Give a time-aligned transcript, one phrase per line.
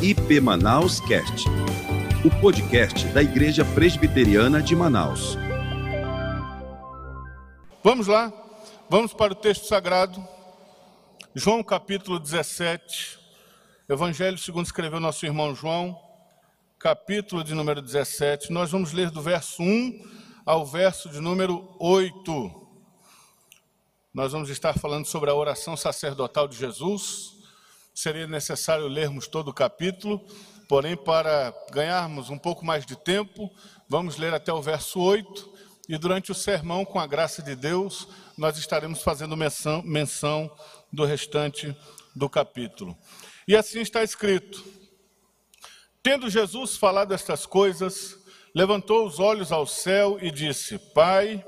[0.00, 1.48] IP Manaus Cast,
[2.24, 5.36] o podcast da Igreja Presbiteriana de Manaus.
[7.82, 8.32] Vamos lá,
[8.88, 10.24] vamos para o texto sagrado,
[11.34, 13.18] João capítulo 17,
[13.88, 16.00] Evangelho segundo escreveu nosso irmão João,
[16.78, 18.52] capítulo de número 17.
[18.52, 20.06] Nós vamos ler do verso 1
[20.46, 22.68] ao verso de número 8.
[24.14, 27.37] Nós vamos estar falando sobre a oração sacerdotal de Jesus
[27.98, 30.24] seria necessário lermos todo o capítulo,
[30.68, 33.52] porém, para ganharmos um pouco mais de tempo,
[33.88, 35.52] vamos ler até o verso 8,
[35.88, 38.06] e durante o sermão, com a graça de Deus,
[38.36, 40.48] nós estaremos fazendo menção, menção
[40.92, 41.76] do restante
[42.14, 42.96] do capítulo.
[43.48, 44.64] E assim está escrito:
[46.00, 48.16] Tendo Jesus falado estas coisas,
[48.54, 51.44] levantou os olhos ao céu e disse: Pai,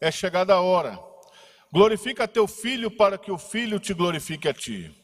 [0.00, 0.98] é chegada a hora.
[1.72, 5.01] Glorifica teu filho para que o filho te glorifique a ti.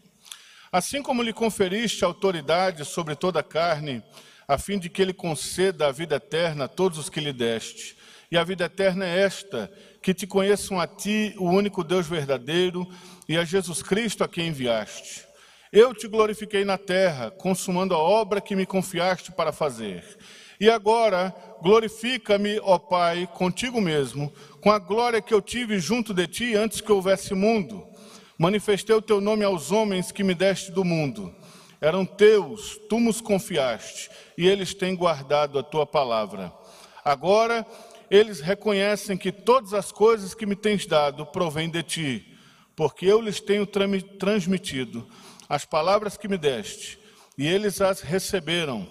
[0.71, 4.03] Assim como lhe conferiste autoridade sobre toda a carne,
[4.47, 7.97] a fim de que ele conceda a vida eterna a todos os que lhe deste.
[8.31, 12.87] E a vida eterna é esta: que te conheçam a ti, o único Deus verdadeiro,
[13.29, 15.27] e a Jesus Cristo a quem enviaste.
[15.71, 20.03] Eu te glorifiquei na terra, consumando a obra que me confiaste para fazer.
[20.61, 26.27] E agora, glorifica-me, ó Pai, contigo mesmo, com a glória que eu tive junto de
[26.27, 27.87] ti antes que houvesse mundo.
[28.39, 31.35] Manifestei o teu nome aos homens que me deste do mundo.
[31.81, 36.53] Eram teus, tu nos confiaste, e eles têm guardado a tua palavra.
[37.05, 37.67] Agora
[38.11, 42.39] eles reconhecem que todas as coisas que me tens dado provêm de ti,
[42.77, 45.07] porque eu lhes tenho transmitido
[45.49, 46.99] as palavras que me deste,
[47.37, 48.89] e eles as receberam,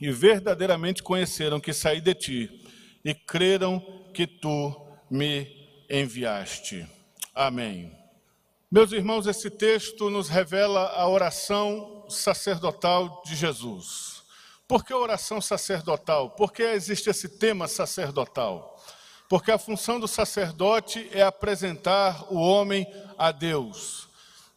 [0.00, 2.64] e verdadeiramente conheceram que saí de ti,
[3.04, 3.80] e creram
[4.14, 4.74] que tu
[5.10, 5.46] me
[5.90, 6.86] enviaste.
[7.34, 8.01] Amém.
[8.74, 14.22] Meus irmãos, esse texto nos revela a oração sacerdotal de Jesus.
[14.66, 16.30] Por que oração sacerdotal?
[16.30, 18.82] Por que existe esse tema sacerdotal?
[19.28, 22.86] Porque a função do sacerdote é apresentar o homem
[23.18, 24.08] a Deus.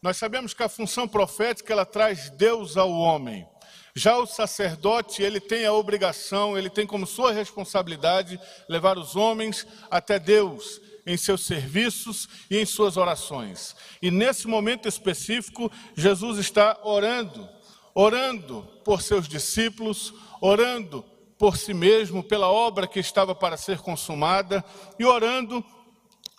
[0.01, 3.45] Nós sabemos que a função profética ela traz Deus ao homem.
[3.93, 8.39] Já o sacerdote, ele tem a obrigação, ele tem como sua responsabilidade
[8.69, 13.75] levar os homens até Deus em seus serviços e em suas orações.
[14.01, 17.47] E nesse momento específico, Jesus está orando,
[17.93, 21.03] orando por seus discípulos, orando
[21.38, 24.63] por si mesmo, pela obra que estava para ser consumada
[24.97, 25.63] e orando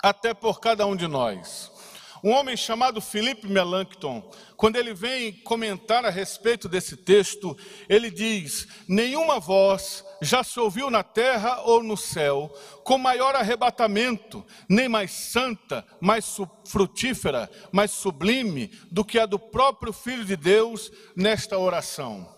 [0.02, 1.70] até por cada um de nós.
[2.26, 4.20] Um homem chamado Philip Melanchthon,
[4.56, 7.56] quando ele vem comentar a respeito desse texto,
[7.88, 14.44] ele diz: Nenhuma voz já se ouviu na terra ou no céu com maior arrebatamento,
[14.68, 16.36] nem mais santa, mais
[16.66, 22.28] frutífera, mais sublime do que a do próprio Filho de Deus nesta oração.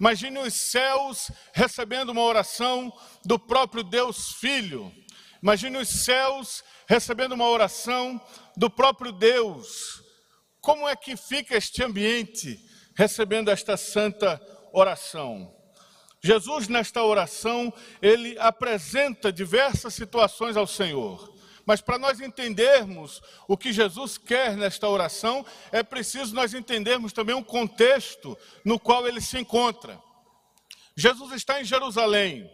[0.00, 2.90] Imagine os céus recebendo uma oração
[3.22, 4.90] do próprio Deus Filho.
[5.42, 8.18] Imagine os céus recebendo uma oração
[8.56, 10.02] do próprio Deus.
[10.60, 12.58] Como é que fica este ambiente
[12.96, 14.40] recebendo esta santa
[14.72, 15.54] oração?
[16.22, 17.72] Jesus, nesta oração,
[18.02, 21.36] ele apresenta diversas situações ao Senhor.
[21.64, 27.34] Mas para nós entendermos o que Jesus quer nesta oração, é preciso nós entendermos também
[27.34, 30.00] um contexto no qual ele se encontra.
[30.96, 32.50] Jesus está em Jerusalém,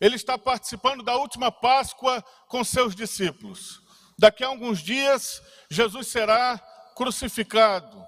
[0.00, 3.81] ele está participando da última Páscoa com seus discípulos.
[4.22, 6.56] Daqui a alguns dias, Jesus será
[6.94, 8.06] crucificado.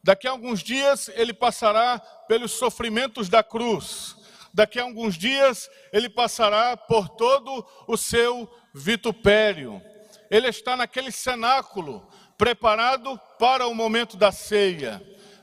[0.00, 4.14] Daqui a alguns dias, ele passará pelos sofrimentos da cruz.
[4.54, 9.82] Daqui a alguns dias, ele passará por todo o seu vitupério.
[10.30, 12.08] Ele está naquele cenáculo,
[12.38, 15.02] preparado para o momento da ceia.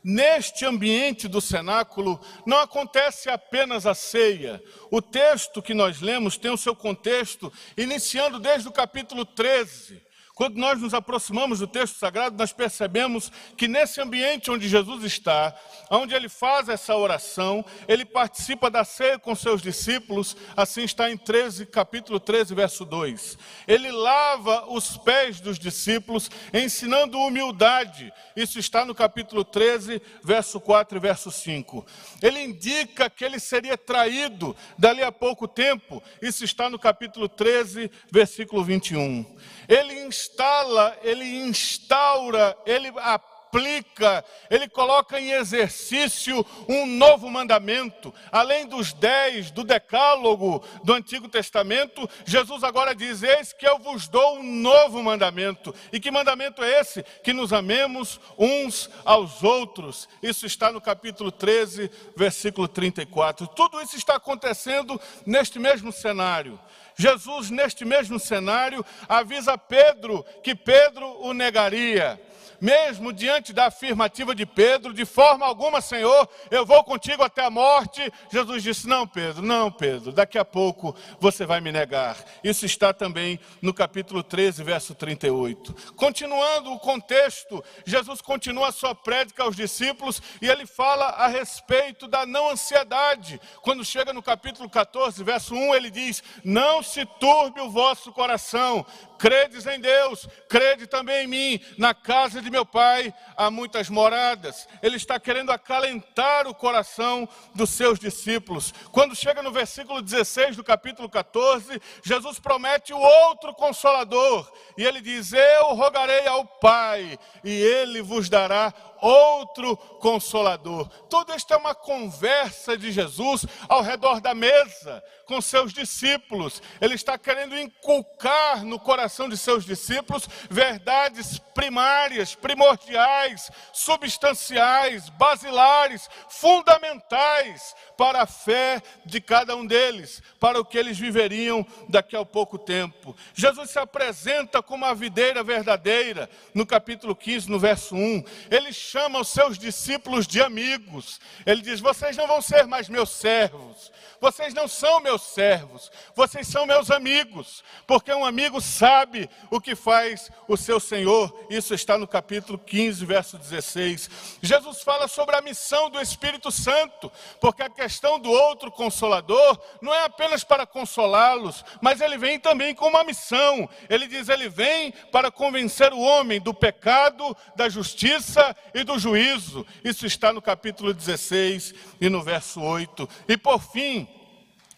[0.09, 4.63] Neste ambiente do cenáculo, não acontece apenas a ceia.
[4.89, 10.01] O texto que nós lemos tem o seu contexto, iniciando desde o capítulo 13,
[10.37, 15.51] quando nós nos aproximamos do texto sagrado, nós percebemos que nesse ambiente onde Jesus está,
[15.89, 21.17] onde ele faz essa oração, ele participa da ceia com seus discípulos, assim está em
[21.17, 23.35] 13, capítulo 13, verso 2.
[23.67, 28.13] Ele lava os pés dos discípulos, ensinando humildade.
[28.35, 31.83] Isso está no capítulo 13, verso 4 e verso 5.
[32.21, 35.99] Ele indica que ele seria traído dali a pouco tempo.
[36.21, 39.25] Isso está no capítulo 13, versículo 21.
[39.67, 48.13] Ele instala, ele instaura, ele aplica, ele coloca em exercício um novo mandamento.
[48.31, 54.07] Além dos dez do decálogo do Antigo Testamento, Jesus agora diz: Eis que eu vos
[54.07, 55.73] dou um novo mandamento.
[55.91, 57.03] E que mandamento é esse?
[57.23, 60.07] Que nos amemos uns aos outros.
[60.21, 63.47] Isso está no capítulo 13, versículo 34.
[63.47, 66.59] Tudo isso está acontecendo neste mesmo cenário.
[66.97, 72.19] Jesus, neste mesmo cenário, avisa Pedro que Pedro o negaria
[72.59, 77.49] mesmo diante da afirmativa de Pedro, de forma alguma, Senhor, eu vou contigo até a
[77.49, 78.11] morte.
[78.31, 82.17] Jesus disse: Não, Pedro, não, Pedro, daqui a pouco você vai me negar.
[82.43, 85.73] Isso está também no capítulo 13, verso 38.
[85.95, 92.07] Continuando o contexto, Jesus continua a sua prédica aos discípulos e ele fala a respeito
[92.07, 93.39] da não ansiedade.
[93.61, 98.85] Quando chega no capítulo 14, verso 1, ele diz: Não se turbe o vosso coração,
[99.17, 101.61] credes em Deus, crede também em mim.
[101.77, 104.67] Na casa de meu pai há muitas moradas.
[104.81, 108.73] Ele está querendo acalentar o coração dos seus discípulos.
[108.91, 114.51] Quando chega no versículo 16 do capítulo 14, Jesus promete o outro consolador.
[114.77, 120.87] E ele diz: Eu rogarei ao Pai, e ele vos dará outro consolador.
[121.09, 126.61] Tudo isto é uma conversa de Jesus ao redor da mesa com seus discípulos.
[126.79, 137.75] Ele está querendo inculcar no coração de seus discípulos verdades primárias, primordiais, substanciais, basilares, fundamentais
[137.97, 142.57] para a fé de cada um deles, para o que eles viveriam daqui a pouco
[142.57, 143.15] tempo.
[143.33, 148.23] Jesus se apresenta como a videira verdadeira, no capítulo 15, no verso 1.
[148.51, 151.19] Ele chama os seus discípulos de amigos.
[151.45, 156.47] Ele diz: Vocês não vão ser mais meus servos, vocês não são meus servos, vocês
[156.47, 161.47] são meus amigos, porque um amigo sabe o que faz o seu Senhor.
[161.49, 164.09] Isso está no capítulo 15, verso 16.
[164.41, 167.11] Jesus fala sobre a missão do Espírito Santo,
[167.41, 172.73] porque a questão do outro consolador não é apenas para consolá-los, mas ele vem também
[172.73, 173.69] com uma missão.
[173.89, 179.65] Ele diz: ele vem para convencer o homem do pecado, da justiça e do juízo.
[179.83, 183.09] Isso está no capítulo 16 e no verso 8.
[183.27, 184.07] E por fim,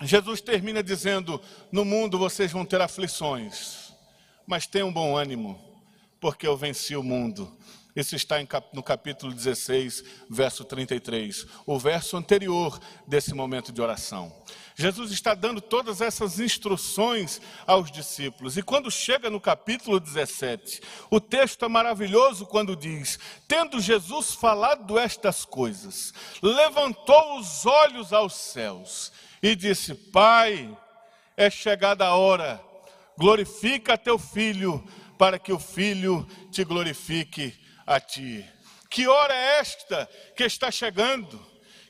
[0.02, 1.42] Jesus termina dizendo:
[1.72, 3.94] No mundo vocês vão ter aflições,
[4.48, 5.60] mas tenham bom ânimo,
[6.20, 7.56] porque eu venci o mundo.
[7.96, 8.36] Isso está
[8.72, 14.32] no capítulo 16, verso 33, o verso anterior desse momento de oração.
[14.76, 18.56] Jesus está dando todas essas instruções aos discípulos.
[18.58, 24.98] E quando chega no capítulo 17, o texto é maravilhoso quando diz: Tendo Jesus falado
[24.98, 29.12] estas coisas, levantou os olhos aos céus
[29.42, 30.78] e disse: Pai,
[31.36, 32.64] é chegada a hora,
[33.18, 34.82] glorifica teu filho,
[35.18, 38.46] para que o filho te glorifique a ti.
[38.88, 41.44] Que hora é esta que está chegando?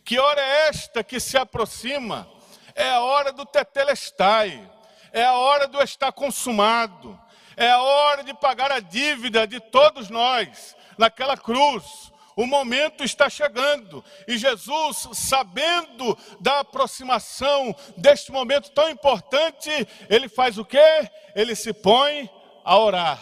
[0.06, 2.26] Que hora é esta que se aproxima?
[2.74, 4.66] É a hora do tetelestai,
[5.12, 7.20] é a hora do estar consumado,
[7.58, 12.10] é a hora de pagar a dívida de todos nós naquela cruz
[12.40, 19.70] o momento está chegando e Jesus, sabendo da aproximação deste momento tão importante,
[20.10, 21.10] ele faz o quê?
[21.36, 22.30] Ele se põe
[22.64, 23.20] a orar,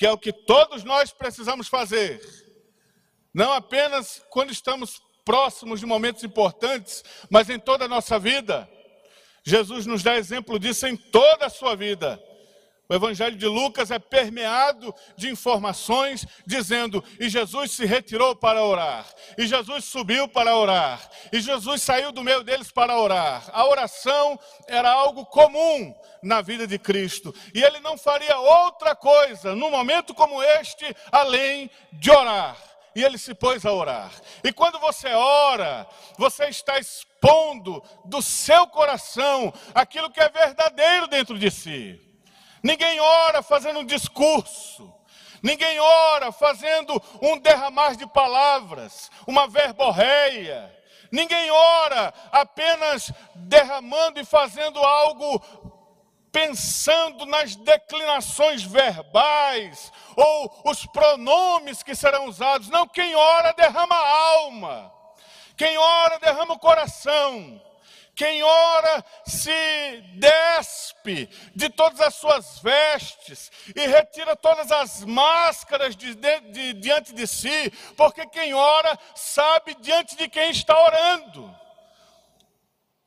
[0.00, 2.22] que é o que todos nós precisamos fazer,
[3.34, 8.66] não apenas quando estamos próximos de momentos importantes, mas em toda a nossa vida.
[9.44, 12.18] Jesus nos dá exemplo disso em toda a sua vida.
[12.90, 19.06] O Evangelho de Lucas é permeado de informações dizendo: e Jesus se retirou para orar,
[19.38, 21.00] e Jesus subiu para orar,
[21.32, 23.44] e Jesus saiu do meio deles para orar.
[23.52, 29.54] A oração era algo comum na vida de Cristo, e ele não faria outra coisa
[29.54, 32.56] num momento como este além de orar.
[32.92, 34.10] E ele se pôs a orar.
[34.42, 35.86] E quando você ora,
[36.18, 42.09] você está expondo do seu coração aquilo que é verdadeiro dentro de si.
[42.62, 44.92] Ninguém ora fazendo um discurso.
[45.42, 50.76] Ninguém ora fazendo um derramar de palavras, uma verborreia.
[51.10, 55.42] Ninguém ora apenas derramando e fazendo algo
[56.30, 62.68] pensando nas declinações verbais ou os pronomes que serão usados.
[62.68, 64.92] Não, quem ora derrama a alma.
[65.56, 67.60] Quem ora derrama o coração.
[68.14, 76.14] Quem ora se despe de todas as suas vestes e retira todas as máscaras de,
[76.14, 81.54] de, de, diante de si, porque quem ora sabe diante de quem está orando.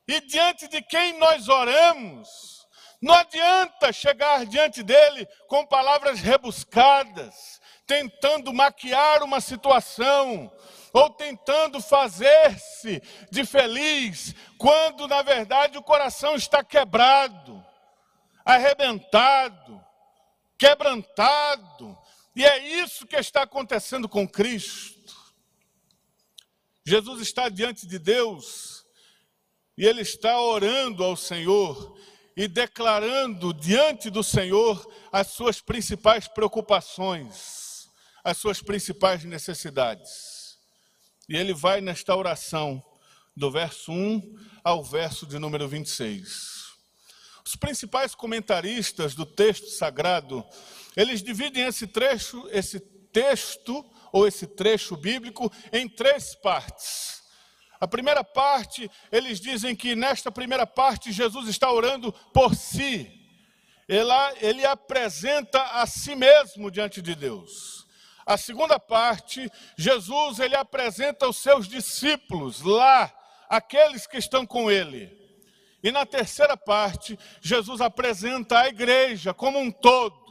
[0.07, 2.67] E diante de quem nós oramos,
[3.01, 10.51] não adianta chegar diante dele com palavras rebuscadas, tentando maquiar uma situação,
[10.93, 17.65] ou tentando fazer-se de feliz, quando na verdade o coração está quebrado,
[18.45, 19.83] arrebentado,
[20.55, 21.97] quebrantado,
[22.35, 25.15] e é isso que está acontecendo com Cristo.
[26.85, 28.85] Jesus está diante de Deus
[29.75, 31.97] e ele está orando ao Senhor
[32.35, 37.89] e declarando diante do Senhor as suas principais preocupações,
[38.23, 40.32] as suas principais necessidades.
[41.27, 42.83] E ele vai nesta oração,
[43.35, 46.73] do verso 1 ao verso de número 26.
[47.45, 50.45] Os principais comentaristas do texto sagrado,
[50.95, 57.21] eles dividem esse trecho, esse texto ou esse trecho bíblico em três partes.
[57.79, 63.11] A primeira parte, eles dizem que nesta primeira parte Jesus está orando por si.
[63.89, 67.82] Ele, ele apresenta a si mesmo diante de Deus.
[68.25, 73.11] A segunda parte, Jesus ele apresenta os seus discípulos lá,
[73.49, 75.21] aqueles que estão com ele.
[75.83, 80.23] E na terceira parte, Jesus apresenta a igreja como um todo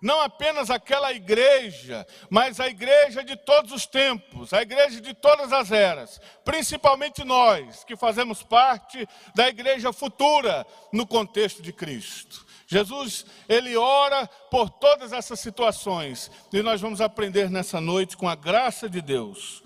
[0.00, 5.52] não apenas aquela igreja, mas a igreja de todos os tempos, a igreja de todas
[5.52, 12.46] as eras, principalmente nós que fazemos parte da igreja futura no contexto de Cristo.
[12.70, 18.36] Jesus, ele ora por todas essas situações e nós vamos aprender nessa noite, com a
[18.36, 19.64] graça de Deus,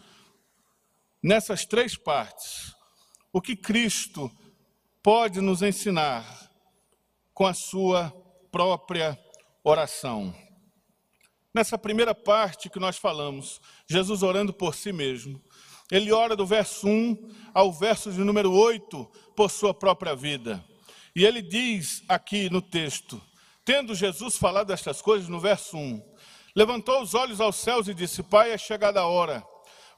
[1.22, 2.74] nessas três partes,
[3.30, 4.32] o que Cristo
[5.02, 6.50] pode nos ensinar
[7.34, 8.10] com a sua
[8.50, 9.18] própria
[9.62, 10.34] oração.
[11.52, 15.38] Nessa primeira parte que nós falamos, Jesus orando por si mesmo,
[15.92, 19.04] ele ora do verso 1 ao verso de número 8
[19.36, 20.64] por sua própria vida.
[21.14, 23.22] E ele diz aqui no texto,
[23.64, 26.02] tendo Jesus falado estas coisas no verso 1,
[26.54, 29.44] levantou os olhos aos céus e disse: Pai, é chegada a hora,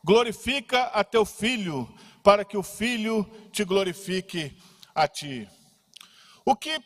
[0.04, 1.88] glorifica a teu filho,
[2.22, 4.56] para que o filho te glorifique
[4.94, 5.48] a ti.
[6.44, 6.78] O que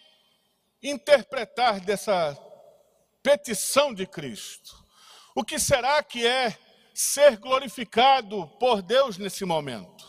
[0.82, 2.36] interpretar dessa
[3.22, 4.84] petição de Cristo.
[5.34, 6.56] O que será que é
[6.94, 10.08] ser glorificado por Deus nesse momento?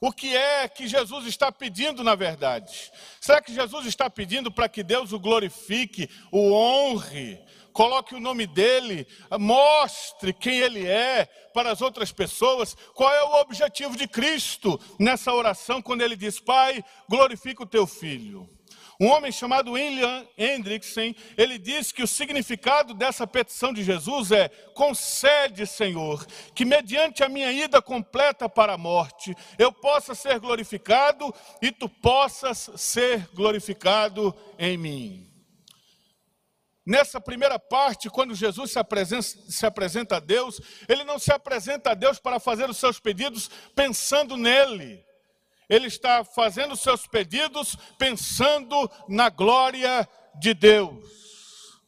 [0.00, 2.90] O que é que Jesus está pedindo na verdade?
[3.20, 7.38] Será que Jesus está pedindo para que Deus o glorifique, o honre,
[7.70, 9.06] coloque o nome dele,
[9.38, 12.74] mostre quem ele é para as outras pessoas?
[12.94, 17.86] Qual é o objetivo de Cristo nessa oração quando ele diz: Pai, glorifica o teu
[17.86, 18.48] filho?
[19.00, 24.50] Um homem chamado William Hendrickson, ele diz que o significado dessa petição de Jesus é:
[24.74, 31.34] concede, Senhor, que mediante a minha ida completa para a morte, eu possa ser glorificado
[31.62, 35.26] e tu possas ser glorificado em mim.
[36.84, 41.92] Nessa primeira parte, quando Jesus se apresenta, se apresenta a Deus, ele não se apresenta
[41.92, 45.02] a Deus para fazer os seus pedidos pensando nele
[45.70, 51.78] ele está fazendo seus pedidos pensando na glória de Deus.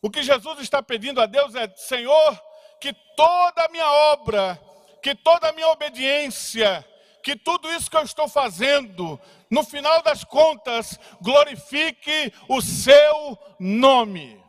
[0.00, 2.42] O que Jesus está pedindo a Deus é: Senhor,
[2.80, 4.58] que toda a minha obra,
[5.02, 6.82] que toda a minha obediência,
[7.22, 14.42] que tudo isso que eu estou fazendo, no final das contas, glorifique o seu nome.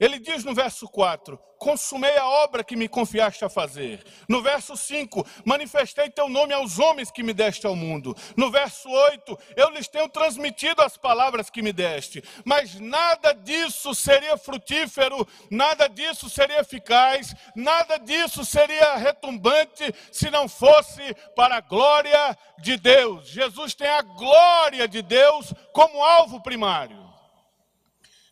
[0.00, 4.04] Ele diz no verso 4: Consumei a obra que me confiaste a fazer.
[4.28, 8.14] No verso 5: Manifestei teu nome aos homens que me deste ao mundo.
[8.36, 12.22] No verso 8: Eu lhes tenho transmitido as palavras que me deste.
[12.44, 20.48] Mas nada disso seria frutífero, nada disso seria eficaz, nada disso seria retumbante se não
[20.48, 21.02] fosse
[21.34, 23.28] para a glória de Deus.
[23.28, 27.07] Jesus tem a glória de Deus como alvo primário.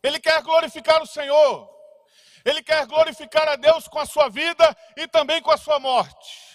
[0.07, 1.69] Ele quer glorificar o Senhor.
[2.45, 6.47] Ele quer glorificar a Deus com a sua vida e também com a sua morte.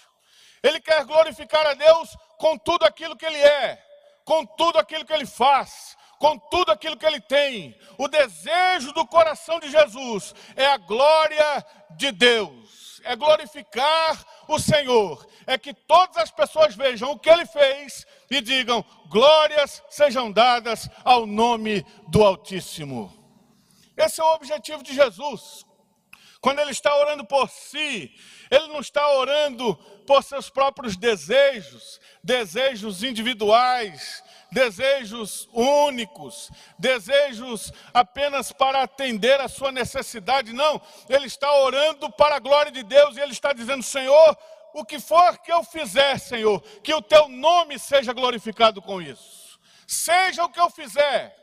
[0.63, 3.77] Ele quer glorificar a Deus com tudo aquilo que ele é,
[4.23, 7.77] com tudo aquilo que ele faz, com tudo aquilo que ele tem.
[7.97, 11.65] O desejo do coração de Jesus é a glória
[11.97, 17.45] de Deus, é glorificar o Senhor, é que todas as pessoas vejam o que ele
[17.45, 23.20] fez e digam: glórias sejam dadas ao nome do Altíssimo.
[23.95, 25.65] Esse é o objetivo de Jesus.
[26.41, 28.11] Quando ele está orando por si,
[28.49, 29.75] ele não está orando
[30.07, 40.51] por seus próprios desejos, desejos individuais, desejos únicos, desejos apenas para atender a sua necessidade.
[40.51, 44.35] Não, ele está orando para a glória de Deus e ele está dizendo: Senhor,
[44.73, 49.59] o que for que eu fizer, Senhor, que o teu nome seja glorificado com isso.
[49.85, 51.35] Seja o que eu fizer,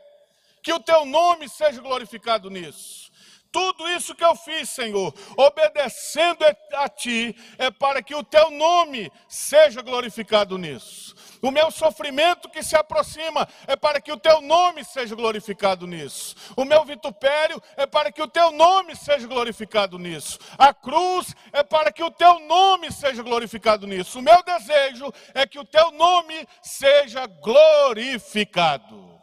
[0.61, 3.09] que o teu nome seja glorificado nisso.
[3.51, 9.11] Tudo isso que eu fiz, Senhor, obedecendo a Ti, é para que o Teu nome
[9.27, 11.15] seja glorificado nisso.
[11.41, 16.35] O meu sofrimento que se aproxima é para que o Teu nome seja glorificado nisso.
[16.55, 20.37] O meu vitupério é para que o Teu nome seja glorificado nisso.
[20.55, 24.19] A cruz é para que o Teu nome seja glorificado nisso.
[24.19, 29.18] O meu desejo é que o Teu nome seja glorificado.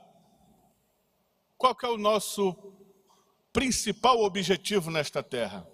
[1.58, 2.54] Qual que é o nosso
[3.52, 5.66] principal objetivo nesta terra?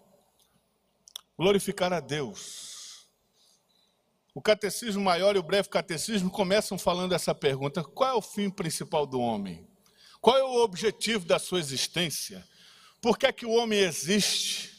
[1.37, 3.09] Glorificar a Deus.
[4.35, 8.49] O catecismo maior e o breve catecismo começam falando essa pergunta: qual é o fim
[8.49, 9.69] principal do homem?
[10.21, 12.47] Qual é o objetivo da sua existência?
[13.01, 14.71] Por que é que o homem existe?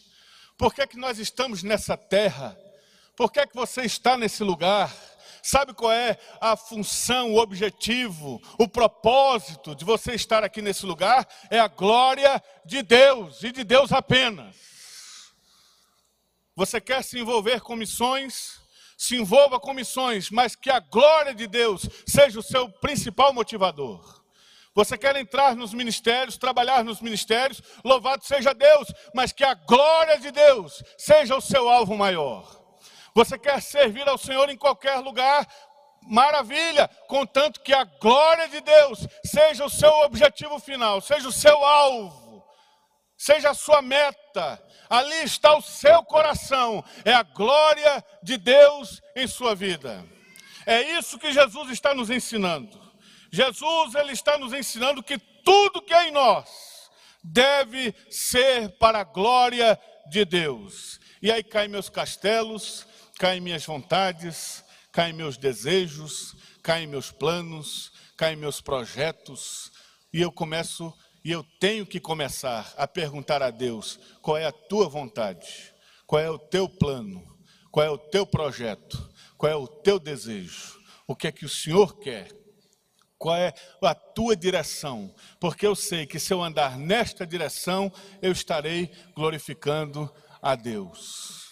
[0.57, 2.57] Por que é que nós estamos nessa terra?
[3.15, 4.95] Por que é que você está nesse lugar?
[5.45, 11.27] Sabe qual é a função, o objetivo, o propósito de você estar aqui nesse lugar?
[11.49, 14.55] É a glória de Deus e de Deus apenas.
[16.55, 18.61] Você quer se envolver com missões?
[18.97, 24.23] Se envolva com missões, mas que a glória de Deus seja o seu principal motivador.
[24.73, 30.17] Você quer entrar nos ministérios, trabalhar nos ministérios, louvado seja Deus, mas que a glória
[30.21, 32.62] de Deus seja o seu alvo maior.
[33.15, 35.47] Você quer servir ao Senhor em qualquer lugar?
[36.01, 41.63] Maravilha, contanto que a glória de Deus seja o seu objetivo final, seja o seu
[41.63, 42.43] alvo,
[43.17, 44.61] seja a sua meta.
[44.89, 50.03] Ali está o seu coração, é a glória de Deus em sua vida.
[50.65, 52.81] É isso que Jesus está nos ensinando.
[53.31, 56.89] Jesus ele está nos ensinando que tudo que é em nós
[57.23, 59.79] deve ser para a glória
[60.09, 60.99] de Deus.
[61.21, 62.85] E aí caem meus castelos,
[63.23, 69.71] caem minhas vontades, caem meus desejos, caem meus planos, caem meus projetos,
[70.11, 74.51] e eu começo, e eu tenho que começar a perguntar a Deus: qual é a
[74.51, 75.73] tua vontade?
[76.05, 77.23] Qual é o teu plano?
[77.71, 79.09] Qual é o teu projeto?
[79.37, 80.77] Qual é o teu desejo?
[81.07, 82.29] O que é que o Senhor quer?
[83.17, 85.15] Qual é a tua direção?
[85.39, 87.89] Porque eu sei que se eu andar nesta direção,
[88.21, 91.42] eu estarei glorificando a Deus.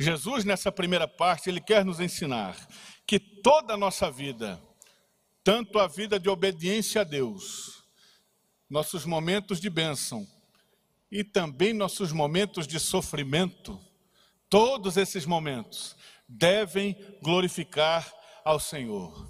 [0.00, 2.56] Jesus, nessa primeira parte, ele quer nos ensinar
[3.04, 4.62] que toda a nossa vida,
[5.42, 7.82] tanto a vida de obediência a Deus,
[8.70, 10.24] nossos momentos de bênção
[11.10, 13.80] e também nossos momentos de sofrimento,
[14.48, 15.96] todos esses momentos
[16.28, 18.08] devem glorificar
[18.44, 19.28] ao Senhor.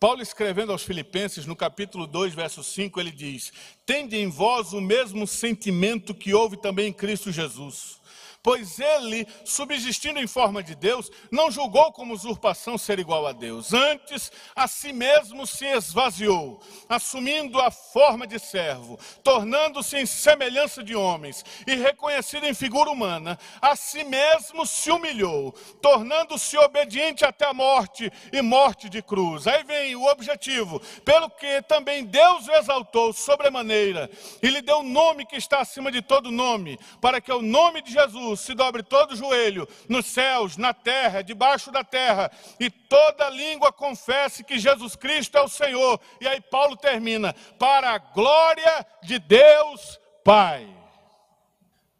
[0.00, 3.52] Paulo escrevendo aos Filipenses, no capítulo 2, verso 5, ele diz:
[3.86, 7.99] Tende em vós o mesmo sentimento que houve também em Cristo Jesus
[8.42, 13.74] Pois ele, subsistindo em forma de Deus, não julgou como usurpação ser igual a Deus.
[13.74, 20.96] Antes, a si mesmo se esvaziou, assumindo a forma de servo, tornando-se em semelhança de
[20.96, 27.52] homens e reconhecido em figura humana, a si mesmo se humilhou, tornando-se obediente até a
[27.52, 29.46] morte e morte de cruz.
[29.46, 34.10] Aí vem o objetivo, pelo que também Deus o exaltou sobremaneira
[34.42, 37.42] e lhe deu o um nome que está acima de todo nome, para que o
[37.42, 42.70] nome de Jesus Se dobre todo joelho, nos céus, na terra, debaixo da terra, e
[42.70, 46.00] toda língua confesse que Jesus Cristo é o Senhor.
[46.20, 50.68] E aí Paulo termina: para a glória de Deus Pai.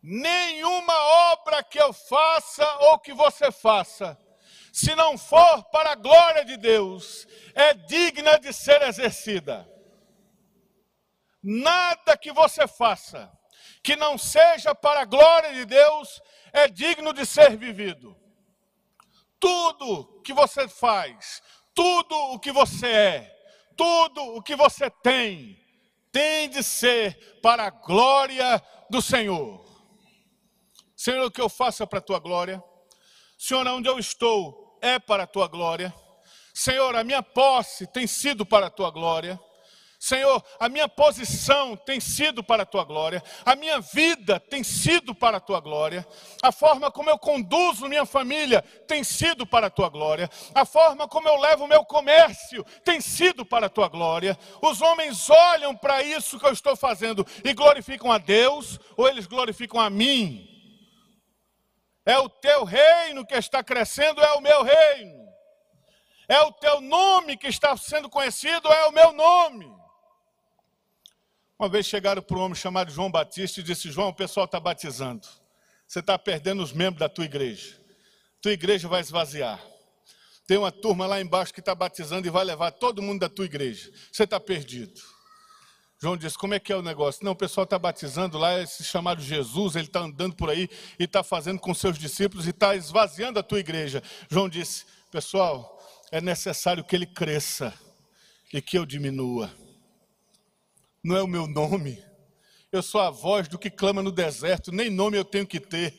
[0.02, 0.94] Nenhuma
[1.32, 4.18] obra que eu faça ou que você faça,
[4.72, 9.68] se não for para a glória de Deus, é digna de ser exercida.
[11.42, 13.30] Nada que você faça
[13.90, 16.22] que não seja para a glória de Deus
[16.52, 18.16] é digno de ser vivido.
[19.40, 21.42] Tudo que você faz,
[21.74, 23.36] tudo o que você é,
[23.76, 25.58] tudo o que você tem,
[26.12, 29.60] tem de ser para a glória do Senhor.
[30.94, 32.62] Senhor, o que eu faço é para a tua glória.
[33.36, 35.92] Senhor, onde eu estou é para a tua glória.
[36.54, 39.40] Senhor, a minha posse tem sido para a tua glória.
[40.02, 45.14] Senhor, a minha posição tem sido para a tua glória, a minha vida tem sido
[45.14, 46.08] para a tua glória,
[46.42, 51.06] a forma como eu conduzo minha família tem sido para a tua glória, a forma
[51.06, 54.38] como eu levo o meu comércio tem sido para a tua glória.
[54.62, 59.26] Os homens olham para isso que eu estou fazendo e glorificam a Deus, ou eles
[59.26, 60.48] glorificam a mim?
[62.06, 65.28] É o teu reino que está crescendo, é o meu reino.
[66.26, 69.79] É o teu nome que está sendo conhecido, é o meu nome.
[71.60, 74.58] Uma vez chegaram para um homem chamado João Batista e disse: João, o pessoal está
[74.58, 75.28] batizando.
[75.86, 77.76] Você está perdendo os membros da tua igreja.
[78.40, 79.62] Tua igreja vai esvaziar.
[80.46, 83.44] Tem uma turma lá embaixo que está batizando e vai levar todo mundo da tua
[83.44, 83.92] igreja.
[84.10, 85.02] Você está perdido.
[86.00, 87.22] João disse: Como é que é o negócio?
[87.22, 90.66] Não, o pessoal está batizando lá, esse chamado Jesus, ele está andando por aí
[90.98, 94.02] e está fazendo com seus discípulos e está esvaziando a tua igreja.
[94.30, 95.78] João disse: Pessoal,
[96.10, 97.74] é necessário que ele cresça
[98.50, 99.54] e que eu diminua.
[101.02, 102.02] Não é o meu nome.
[102.70, 105.94] Eu sou a voz do que clama no deserto, nem nome eu tenho que ter.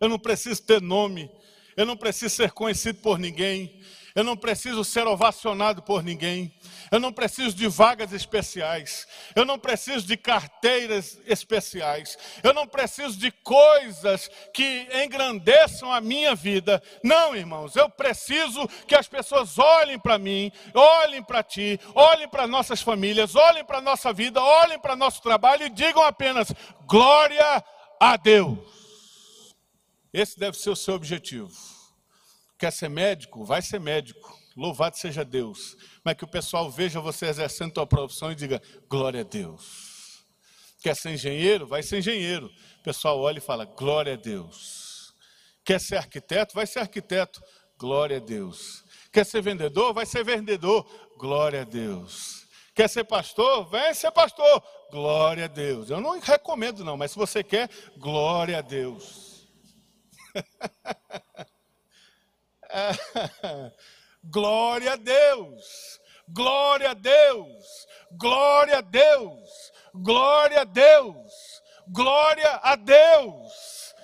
[0.00, 1.30] Eu não preciso ter nome,
[1.76, 3.80] eu não preciso ser conhecido por ninguém,
[4.18, 6.52] eu não preciso ser ovacionado por ninguém.
[6.90, 9.06] Eu não preciso de vagas especiais.
[9.32, 12.18] Eu não preciso de carteiras especiais.
[12.42, 16.82] Eu não preciso de coisas que engrandeçam a minha vida.
[17.04, 22.44] Não, irmãos, eu preciso que as pessoas olhem para mim, olhem para ti, olhem para
[22.48, 26.52] nossas famílias, olhem para nossa vida, olhem para nosso trabalho e digam apenas:
[26.88, 27.64] glória
[28.00, 28.58] a Deus.
[30.12, 31.77] Esse deve ser o seu objetivo.
[32.58, 33.44] Quer ser médico?
[33.44, 34.36] Vai ser médico.
[34.56, 35.76] Louvado seja Deus.
[36.02, 40.24] Mas que o pessoal veja você exercendo a tua profissão e diga: glória a Deus.
[40.82, 41.66] Quer ser engenheiro?
[41.66, 42.50] Vai ser engenheiro.
[42.80, 45.14] O pessoal olha e fala: glória a Deus.
[45.64, 46.54] Quer ser arquiteto?
[46.54, 47.40] Vai ser arquiteto.
[47.78, 48.84] Glória a Deus.
[49.12, 49.94] Quer ser vendedor?
[49.94, 50.84] Vai ser vendedor.
[51.16, 52.44] Glória a Deus.
[52.74, 53.66] Quer ser pastor?
[53.66, 54.62] Vai ser pastor.
[54.90, 55.90] Glória a Deus.
[55.90, 59.46] Eu não recomendo, não, mas se você quer, glória a Deus.
[64.24, 73.94] glória a Deus, glória a Deus, glória a Deus, glória a Deus, glória a Deus.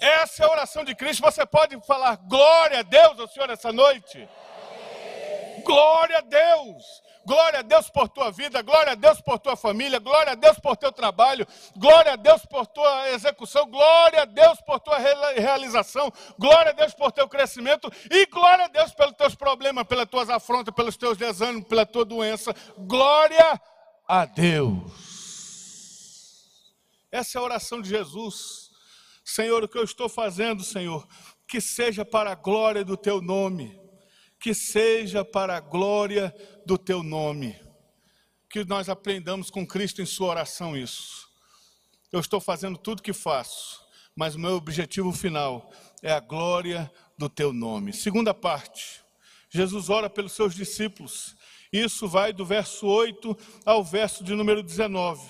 [0.00, 1.22] Essa é a oração de Cristo.
[1.22, 4.28] Você pode falar glória a Deus ao Senhor essa noite?
[5.64, 7.02] Glória a Deus.
[7.26, 10.60] Glória a Deus por tua vida, glória a Deus por tua família, glória a Deus
[10.60, 11.44] por teu trabalho,
[11.76, 16.94] glória a Deus por tua execução, glória a Deus por tua realização, glória a Deus
[16.94, 21.18] por teu crescimento e glória a Deus pelos teus problemas, pelas tuas afrontas, pelos teus
[21.18, 22.54] desânimos, pela tua doença.
[22.78, 23.60] Glória
[24.06, 24.92] a Deus.
[27.10, 28.70] Essa é a oração de Jesus.
[29.24, 31.04] Senhor, o que eu estou fazendo, Senhor,
[31.48, 33.84] que seja para a glória do teu nome
[34.46, 36.32] que seja para a glória
[36.64, 37.58] do teu nome.
[38.48, 41.28] Que nós aprendamos com Cristo em sua oração isso.
[42.12, 45.68] Eu estou fazendo tudo que faço, mas o meu objetivo final
[46.00, 47.92] é a glória do teu nome.
[47.92, 49.02] Segunda parte.
[49.50, 51.34] Jesus ora pelos seus discípulos.
[51.72, 55.28] Isso vai do verso 8 ao verso de número 19.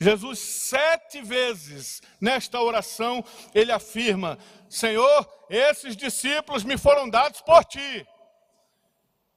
[0.00, 4.36] Jesus, sete vezes nesta oração, ele afirma:
[4.68, 8.04] Senhor, esses discípulos me foram dados por ti.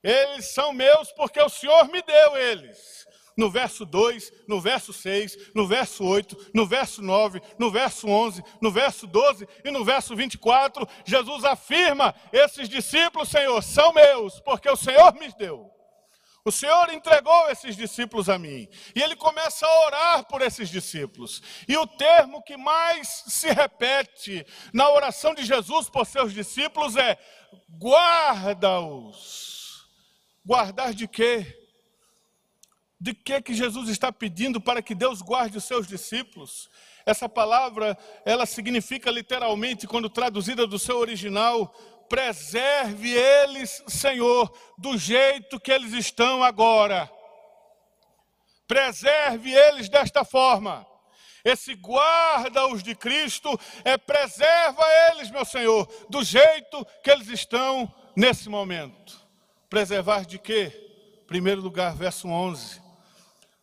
[0.03, 3.01] Eles são meus porque o Senhor me deu eles.
[3.37, 8.43] No verso 2, no verso 6, no verso 8, no verso 9, no verso 11,
[8.61, 14.69] no verso 12 e no verso 24, Jesus afirma: esses discípulos, Senhor, são meus porque
[14.69, 15.71] o Senhor me deu.
[16.43, 18.67] O Senhor entregou esses discípulos a mim.
[18.95, 21.41] E ele começa a orar por esses discípulos.
[21.67, 27.15] E o termo que mais se repete na oração de Jesus por seus discípulos é:
[27.79, 29.60] guarda-os
[30.45, 31.57] Guardar de quê?
[32.99, 36.69] De que que Jesus está pedindo para que Deus guarde os seus discípulos?
[37.05, 41.73] Essa palavra, ela significa literalmente, quando traduzida do seu original,
[42.09, 47.11] preserve eles, Senhor, do jeito que eles estão agora.
[48.67, 50.85] Preserve eles desta forma.
[51.43, 58.47] Esse guarda-os de Cristo é preserva eles, meu Senhor, do jeito que eles estão nesse
[58.47, 59.20] momento.
[59.71, 60.69] Preservar de quê?
[61.25, 62.81] Primeiro lugar, verso 11.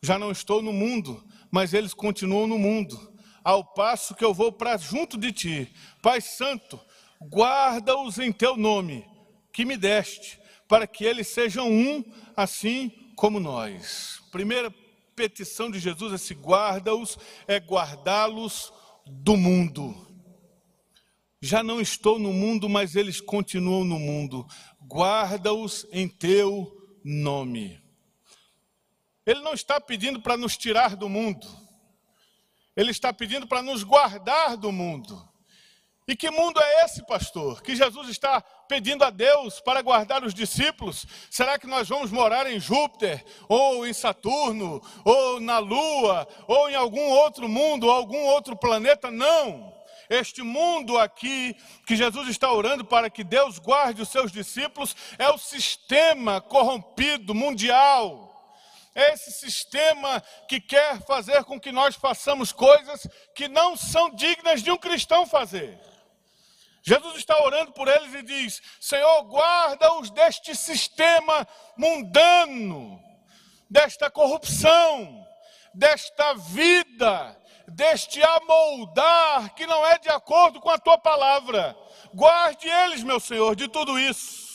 [0.01, 3.13] Já não estou no mundo, mas eles continuam no mundo,
[3.45, 5.73] ao passo que eu vou para junto de ti.
[6.01, 6.81] Pai Santo,
[7.21, 9.05] guarda-os em teu nome,
[9.53, 12.03] que me deste, para que eles sejam um,
[12.35, 14.23] assim como nós.
[14.33, 14.75] Primeira
[15.15, 18.73] petição de Jesus, esse guarda-os, é guardá-los
[19.07, 20.08] do mundo.
[21.41, 24.47] Já não estou no mundo, mas eles continuam no mundo
[24.89, 26.73] guarda-os em teu
[27.05, 27.81] nome.
[29.27, 31.47] Ele não está pedindo para nos tirar do mundo,
[32.75, 35.29] ele está pedindo para nos guardar do mundo.
[36.07, 37.61] E que mundo é esse, pastor?
[37.61, 41.05] Que Jesus está pedindo a Deus para guardar os discípulos?
[41.31, 46.75] Será que nós vamos morar em Júpiter, ou em Saturno, ou na Lua, ou em
[46.75, 49.11] algum outro mundo, ou algum outro planeta?
[49.11, 49.78] Não.
[50.09, 51.55] Este mundo aqui,
[51.87, 57.35] que Jesus está orando para que Deus guarde os seus discípulos, é o sistema corrompido
[57.35, 58.29] mundial.
[58.95, 64.63] É esse sistema que quer fazer com que nós façamos coisas que não são dignas
[64.63, 65.79] de um cristão fazer.
[66.83, 72.99] Jesus está orando por eles e diz: Senhor, guarda-os deste sistema mundano,
[73.69, 75.27] desta corrupção,
[75.75, 77.39] desta vida,
[77.69, 81.77] deste amoldar que não é de acordo com a tua palavra.
[82.15, 84.49] Guarde eles, meu Senhor, de tudo isso.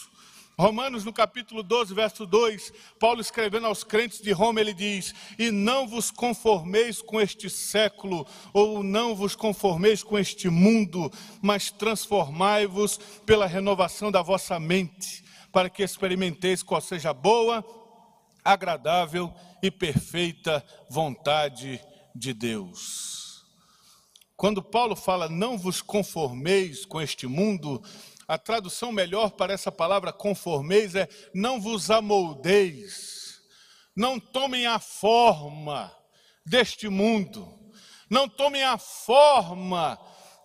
[0.58, 5.50] Romanos, no capítulo 12, verso 2, Paulo escrevendo aos crentes de Roma, ele diz: E
[5.50, 13.00] não vos conformeis com este século, ou não vos conformeis com este mundo, mas transformai-vos
[13.26, 17.66] pela renovação da vossa mente, para que experimenteis qual seja a boa,
[18.46, 21.82] agradável e perfeita vontade
[22.16, 23.46] de Deus.
[24.36, 27.82] Quando Paulo fala, não vos conformeis com este mundo,
[28.28, 33.42] a tradução melhor para essa palavra conformeis é não vos amoldeis,
[33.96, 35.96] não tomem a forma
[36.46, 37.48] deste mundo,
[38.10, 40.00] não tomem a forma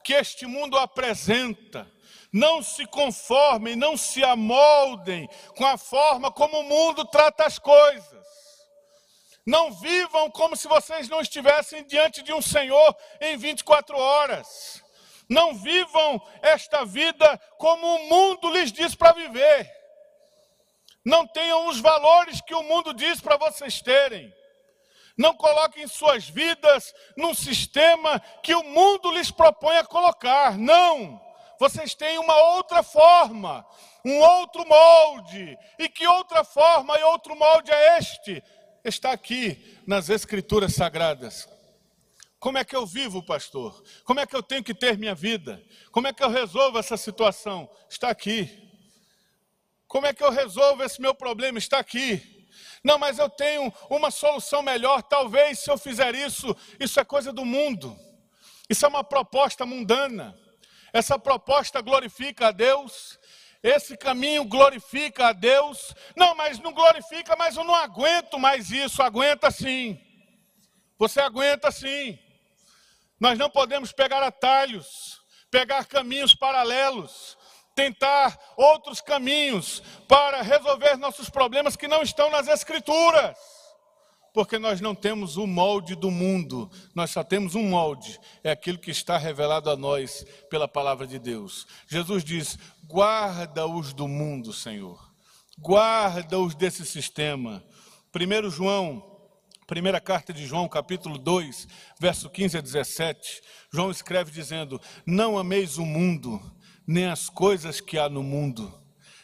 [0.04, 1.90] que este mundo apresenta,
[2.32, 8.18] não se conformem, não se amoldem com a forma como o mundo trata as coisas.
[9.48, 14.84] Não vivam como se vocês não estivessem diante de um Senhor em 24 horas.
[15.26, 19.66] Não vivam esta vida como o mundo lhes diz para viver.
[21.02, 24.30] Não tenham os valores que o mundo diz para vocês terem.
[25.16, 30.58] Não coloquem suas vidas num sistema que o mundo lhes propõe a colocar.
[30.58, 31.18] Não.
[31.58, 33.66] Vocês têm uma outra forma,
[34.04, 35.58] um outro molde.
[35.78, 38.44] E que outra forma e outro molde é este?
[38.88, 41.46] Está aqui nas Escrituras Sagradas.
[42.38, 43.84] Como é que eu vivo, pastor?
[44.02, 45.62] Como é que eu tenho que ter minha vida?
[45.92, 47.68] Como é que eu resolvo essa situação?
[47.90, 48.50] Está aqui.
[49.86, 51.58] Como é que eu resolvo esse meu problema?
[51.58, 52.46] Está aqui.
[52.82, 55.02] Não, mas eu tenho uma solução melhor.
[55.02, 57.98] Talvez se eu fizer isso, isso é coisa do mundo.
[58.70, 60.34] Isso é uma proposta mundana.
[60.94, 63.17] Essa proposta glorifica a Deus.
[63.62, 65.94] Esse caminho glorifica a Deus.
[66.16, 69.02] Não, mas não glorifica, mas eu não aguento mais isso.
[69.02, 70.00] Aguenta sim.
[70.98, 72.18] Você aguenta sim.
[73.18, 77.36] Nós não podemos pegar atalhos, pegar caminhos paralelos,
[77.74, 83.36] tentar outros caminhos para resolver nossos problemas que não estão nas Escrituras.
[84.32, 88.78] Porque nós não temos o molde do mundo, nós só temos um molde, é aquilo
[88.78, 91.66] que está revelado a nós pela palavra de Deus.
[91.88, 94.98] Jesus diz: guarda-os do mundo, Senhor,
[95.60, 97.64] guarda-os desse sistema.
[98.14, 99.08] 1 João
[99.68, 101.68] Primeira carta de João, capítulo 2,
[102.00, 106.40] verso 15 a 17, João escreve dizendo: Não ameis o mundo,
[106.86, 108.72] nem as coisas que há no mundo.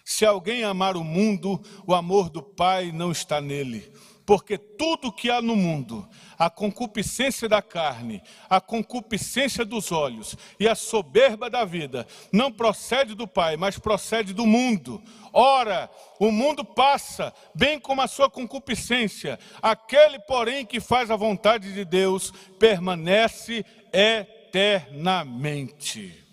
[0.05, 3.91] Se alguém amar o mundo, o amor do Pai não está nele.
[4.27, 6.09] Porque tudo que há no mundo,
[6.39, 13.15] a concupiscência da carne, a concupiscência dos olhos e a soberba da vida, não procede
[13.15, 15.03] do Pai, mas procede do mundo.
[15.31, 19.39] Ora, o mundo passa, bem como a sua concupiscência.
[19.61, 26.25] Aquele, porém, que faz a vontade de Deus, permanece eternamente.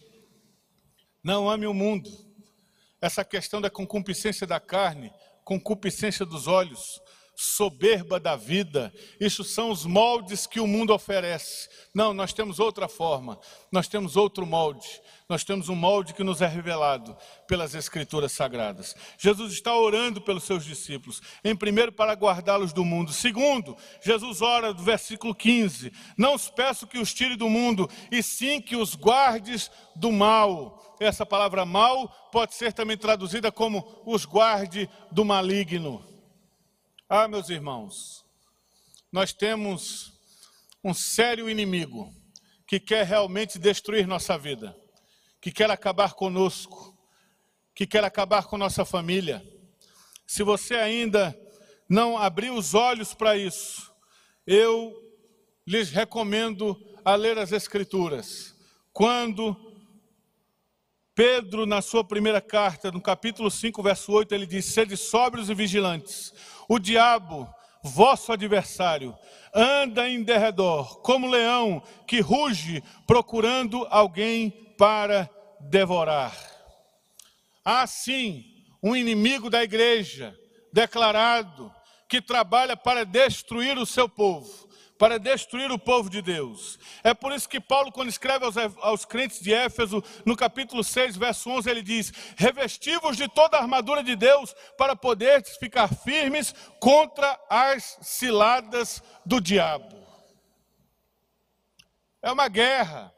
[1.21, 2.09] Não ame o mundo.
[3.01, 5.11] Essa questão da concupiscência da carne,
[5.43, 7.01] concupiscência dos olhos,
[7.41, 8.93] soberba da vida.
[9.19, 11.67] Isso são os moldes que o mundo oferece.
[11.93, 13.39] Não, nós temos outra forma,
[13.71, 15.01] nós temos outro molde.
[15.27, 17.15] Nós temos um molde que nos é revelado
[17.47, 18.93] pelas Escrituras Sagradas.
[19.17, 21.21] Jesus está orando pelos seus discípulos.
[21.41, 23.13] Em primeiro, para guardá-los do mundo.
[23.13, 28.21] Segundo, Jesus ora do versículo 15: Não os peço que os tire do mundo, e
[28.21, 30.97] sim que os guardes do mal.
[30.99, 36.10] Essa palavra mal pode ser também traduzida como os guarde do maligno.
[37.13, 38.23] Ah, meus irmãos,
[39.11, 40.13] nós temos
[40.81, 42.09] um sério inimigo
[42.65, 44.73] que quer realmente destruir nossa vida,
[45.41, 46.97] que quer acabar conosco,
[47.75, 49.45] que quer acabar com nossa família.
[50.25, 51.37] Se você ainda
[51.89, 53.93] não abriu os olhos para isso,
[54.47, 54.95] eu
[55.67, 58.55] lhes recomendo a ler as Escrituras.
[58.93, 59.71] Quando
[61.13, 65.53] Pedro, na sua primeira carta, no capítulo 5, verso 8, ele diz: Sede sóbrios e
[65.53, 66.33] vigilantes.
[66.71, 67.53] O diabo,
[67.83, 69.13] vosso adversário,
[69.53, 75.29] anda em derredor, como leão que ruge, procurando alguém para
[75.59, 76.33] devorar.
[77.65, 78.45] Há sim
[78.81, 80.33] um inimigo da igreja,
[80.71, 81.69] declarado,
[82.07, 84.70] que trabalha para destruir o seu povo
[85.01, 86.77] para destruir o povo de Deus.
[87.03, 91.17] É por isso que Paulo, quando escreve aos, aos crentes de Éfeso, no capítulo 6,
[91.17, 96.53] verso 11, ele diz: Revestivos de toda a armadura de Deus, para poderes ficar firmes
[96.79, 99.97] contra as ciladas do diabo.
[102.21, 103.11] É uma guerra.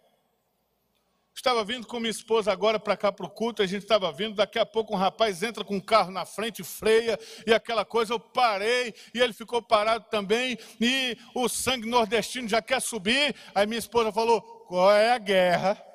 [1.43, 4.33] Estava vindo com minha esposa agora para cá para o culto, a gente estava vindo,
[4.33, 8.13] daqui a pouco um rapaz entra com um carro na frente, freia, e aquela coisa,
[8.13, 13.67] eu parei, e ele ficou parado também, e o sangue nordestino já quer subir, aí
[13.67, 15.85] minha esposa falou, qual é a guerra?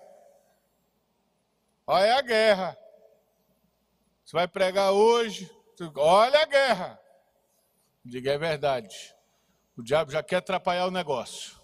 [1.89, 2.79] É a guerra?
[4.27, 5.51] Você vai pregar hoje,
[5.97, 7.01] olha a guerra.
[8.05, 9.15] Diga, é verdade.
[9.75, 11.59] O diabo já quer atrapalhar o negócio.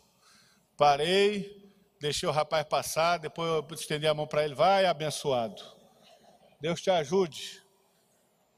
[0.74, 1.63] Parei,
[2.04, 5.62] deixei o rapaz passar, depois eu estendi a mão para ele, vai abençoado.
[6.60, 7.62] Deus te ajude.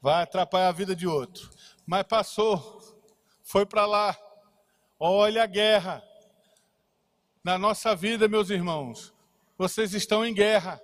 [0.01, 1.49] Vai atrapalhar a vida de outro.
[1.85, 2.81] Mas passou,
[3.45, 4.17] foi para lá.
[4.99, 6.03] Olha a guerra.
[7.41, 9.13] Na nossa vida, meus irmãos,
[9.57, 10.81] vocês estão em guerra.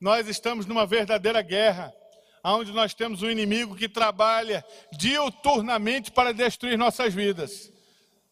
[0.00, 1.94] Nós estamos numa verdadeira guerra,
[2.42, 7.72] onde nós temos um inimigo que trabalha diuturnamente para destruir nossas vidas.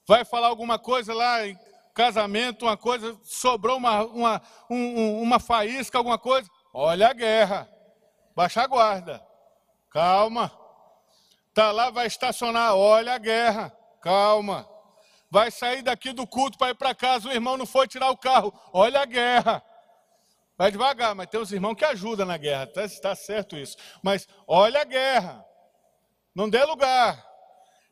[0.08, 1.46] Vai falar alguma coisa lá
[2.00, 6.48] casamento, uma coisa, sobrou uma, uma, um, uma faísca, alguma coisa.
[6.72, 7.68] Olha a guerra.
[8.34, 9.22] Baixa a guarda.
[9.90, 10.50] Calma.
[11.52, 12.74] Tá lá, vai estacionar.
[12.74, 13.76] Olha a guerra.
[14.00, 14.66] Calma.
[15.30, 17.28] Vai sair daqui do culto para ir para casa.
[17.28, 18.50] O irmão não foi tirar o carro.
[18.72, 19.62] Olha a guerra.
[20.56, 22.64] Vai devagar, mas tem uns irmãos que ajudam na guerra.
[22.64, 23.76] Está tá certo isso.
[24.02, 25.44] Mas olha a guerra.
[26.34, 27.29] Não dê lugar.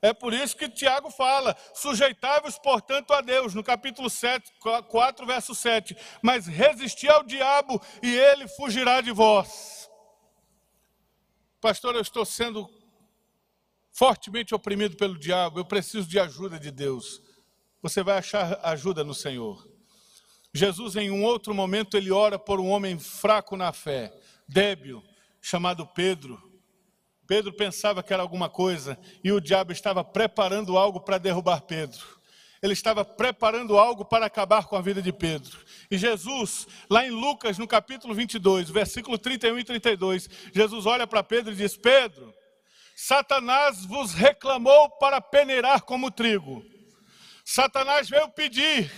[0.00, 4.52] É por isso que Tiago fala: sujeitai-vos, portanto, a Deus, no capítulo 7,
[4.88, 5.96] 4, verso 7.
[6.22, 9.90] Mas resisti ao diabo e ele fugirá de vós.
[11.61, 12.68] Pastor, eu estou sendo
[13.90, 17.20] fortemente oprimido pelo diabo, eu preciso de ajuda de Deus.
[17.82, 19.68] Você vai achar ajuda no Senhor.
[20.54, 24.16] Jesus, em um outro momento, ele ora por um homem fraco na fé,
[24.48, 25.02] débil,
[25.40, 26.47] chamado Pedro.
[27.29, 32.01] Pedro pensava que era alguma coisa e o diabo estava preparando algo para derrubar Pedro.
[32.62, 35.59] Ele estava preparando algo para acabar com a vida de Pedro.
[35.91, 41.23] E Jesus, lá em Lucas, no capítulo 22, versículo 31 e 32, Jesus olha para
[41.23, 42.35] Pedro e diz: Pedro,
[42.97, 46.64] Satanás vos reclamou para peneirar como trigo.
[47.45, 48.91] Satanás veio pedir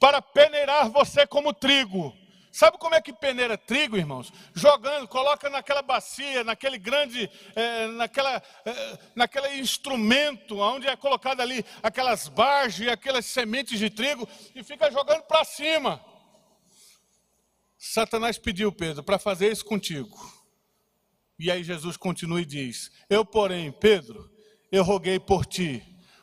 [0.00, 2.12] para peneirar você como trigo.
[2.58, 4.32] Sabe como é que peneira trigo, irmãos?
[4.52, 11.64] Jogando, coloca naquela bacia, naquele grande, é, naquela, é, naquele instrumento, onde é colocado ali
[11.80, 16.04] aquelas barges aquelas sementes de trigo, e fica jogando para cima.
[17.78, 20.18] Satanás pediu, Pedro, para fazer isso contigo.
[21.38, 24.28] E aí Jesus continua e diz: Eu, porém, Pedro,
[24.72, 25.80] eu roguei por ti,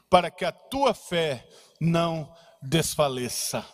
[0.10, 1.48] para que a tua fé
[1.80, 2.30] não
[2.62, 3.65] desfaleça.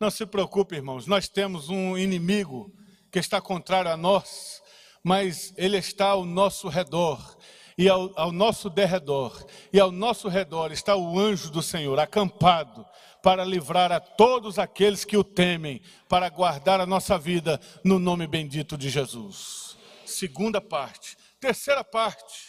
[0.00, 2.74] Não se preocupe, irmãos, nós temos um inimigo
[3.12, 4.62] que está contrário a nós,
[5.04, 7.36] mas ele está ao nosso redor
[7.76, 12.86] e ao, ao, nosso derredor, e ao nosso redor está o anjo do Senhor acampado
[13.22, 18.26] para livrar a todos aqueles que o temem, para guardar a nossa vida no nome
[18.26, 19.76] bendito de Jesus.
[20.06, 21.14] Segunda parte.
[21.38, 22.48] Terceira parte.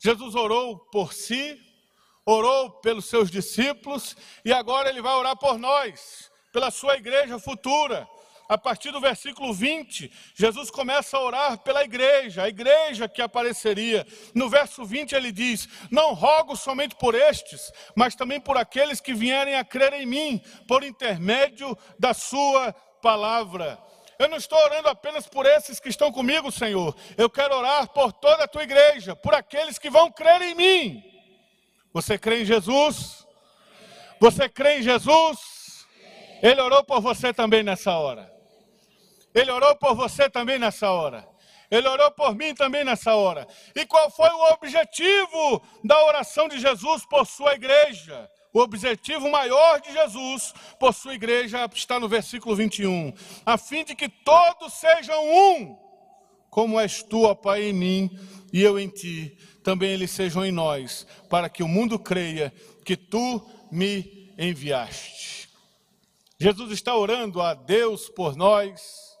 [0.00, 1.60] Jesus orou por si,
[2.24, 8.08] orou pelos seus discípulos e agora ele vai orar por nós pela sua igreja futura.
[8.48, 14.04] A partir do versículo 20, Jesus começa a orar pela igreja, a igreja que apareceria.
[14.34, 19.14] No verso 20 ele diz: Não rogo somente por estes, mas também por aqueles que
[19.14, 23.78] vierem a crer em mim, por intermédio da Sua palavra.
[24.18, 26.96] Eu não estou orando apenas por esses que estão comigo, Senhor.
[27.16, 31.04] Eu quero orar por toda a tua igreja, por aqueles que vão crer em mim.
[31.92, 33.24] Você crê em Jesus?
[34.18, 35.57] Você crê em Jesus?
[36.42, 38.32] Ele orou por você também nessa hora.
[39.34, 41.26] Ele orou por você também nessa hora.
[41.70, 43.46] Ele orou por mim também nessa hora.
[43.74, 48.28] E qual foi o objetivo da oração de Jesus por sua igreja?
[48.52, 53.12] O objetivo maior de Jesus por sua igreja está no versículo 21.
[53.44, 55.78] A fim de que todos sejam um,
[56.48, 58.18] como és tu, ó Pai, em mim
[58.50, 62.52] e eu em ti, também eles sejam em nós, para que o mundo creia
[62.84, 65.37] que tu me enviaste.
[66.40, 69.18] Jesus está orando a Deus por nós.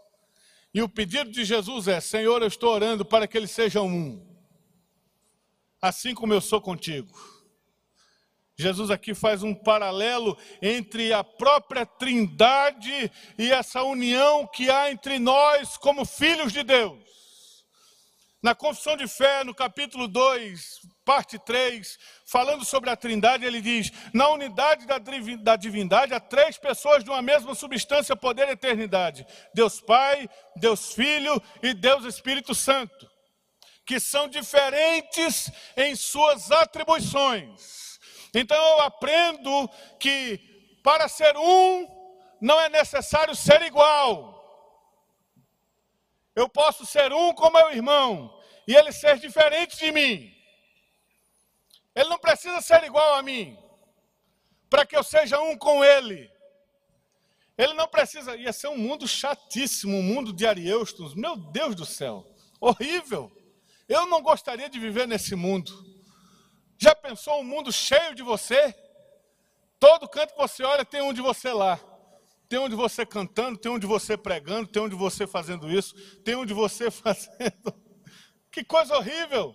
[0.72, 4.24] E o pedido de Jesus é: Senhor, eu estou orando para que eles sejam um,
[5.82, 7.12] assim como eu sou contigo.
[8.56, 15.18] Jesus aqui faz um paralelo entre a própria Trindade e essa união que há entre
[15.18, 16.98] nós como filhos de Deus.
[18.42, 23.90] Na confissão de fé, no capítulo 2, parte 3, falando sobre a Trindade, ele diz:
[24.12, 24.86] Na unidade
[25.38, 30.92] da divindade há três pessoas de uma mesma substância, poder e eternidade: Deus Pai, Deus
[30.92, 33.10] Filho e Deus Espírito Santo,
[33.86, 37.98] que são diferentes em suas atribuições.
[38.34, 39.66] Então eu aprendo
[39.98, 40.38] que
[40.84, 41.88] para ser um,
[42.38, 44.36] não é necessário ser igual.
[46.36, 50.37] Eu posso ser um com meu irmão e ele ser diferente de mim.
[51.98, 53.58] Ele não precisa ser igual a mim
[54.70, 56.30] para que eu seja um com ele.
[57.56, 61.16] Ele não precisa, ia ser um mundo chatíssimo, um mundo de Arieustos.
[61.16, 62.24] Meu Deus do céu,
[62.60, 63.32] horrível.
[63.88, 65.72] Eu não gostaria de viver nesse mundo.
[66.78, 68.72] Já pensou um mundo cheio de você?
[69.80, 71.80] Todo canto que você olha tem um de você lá.
[72.48, 75.68] Tem um de você cantando, tem um de você pregando, tem um de você fazendo
[75.68, 77.74] isso, tem um de você fazendo.
[78.52, 79.52] Que coisa horrível!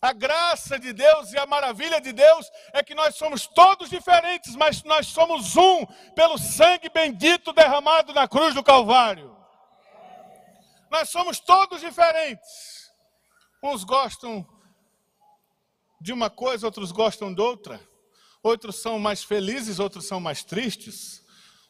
[0.00, 4.54] A graça de Deus e a maravilha de Deus é que nós somos todos diferentes,
[4.54, 5.84] mas nós somos um
[6.14, 9.36] pelo sangue bendito derramado na cruz do Calvário.
[10.88, 12.92] Nós somos todos diferentes.
[13.62, 14.46] Uns gostam
[16.00, 17.80] de uma coisa, outros gostam de outra.
[18.40, 21.24] Outros são mais felizes, outros são mais tristes.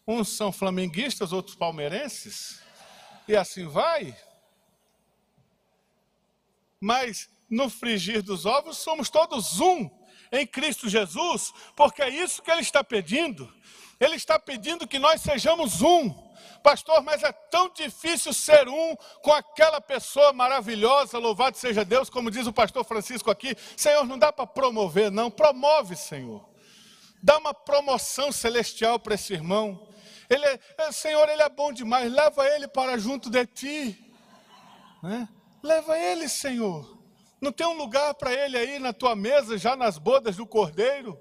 [0.06, 2.62] Uns são flamenguistas, outros palmeirenses.
[3.26, 4.14] E assim vai.
[6.78, 9.90] Mas no frigir dos ovos, somos todos um
[10.30, 13.52] em Cristo Jesus, porque é isso que Ele está pedindo.
[13.98, 16.28] Ele está pedindo que nós sejamos um.
[16.62, 22.30] Pastor, mas é tão difícil ser um com aquela pessoa maravilhosa, louvado seja Deus, como
[22.30, 23.56] diz o pastor Francisco aqui.
[23.76, 25.30] Senhor, não dá para promover, não.
[25.30, 26.48] Promove, Senhor.
[27.22, 29.88] Dá uma promoção celestial para esse irmão.
[30.28, 32.12] Ele é, é, Senhor, ele é bom demais.
[32.12, 34.12] Leva ele para junto de ti.
[35.02, 35.28] Né?
[35.62, 36.97] Leva ele, Senhor.
[37.40, 41.18] Não tem um lugar para ele aí na tua mesa, já nas bodas do cordeiro?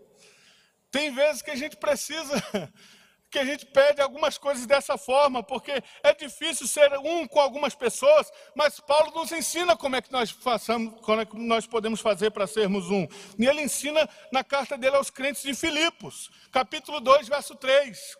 [0.89, 2.41] Tem vezes que a gente precisa,
[3.30, 7.76] que a gente pede algumas coisas dessa forma, porque é difícil ser um com algumas
[7.76, 11.99] pessoas, mas Paulo nos ensina como é que nós façamos, como é que nós podemos
[12.01, 13.07] fazer para sermos um.
[13.38, 18.18] E ele ensina na carta dele aos crentes de Filipos, capítulo 2, verso 3.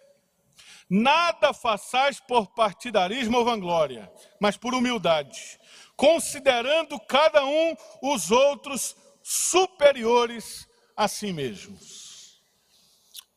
[0.90, 5.60] Nada façais por partidarismo ou vanglória, mas por humildade
[5.98, 12.40] considerando cada um os outros superiores a si mesmos.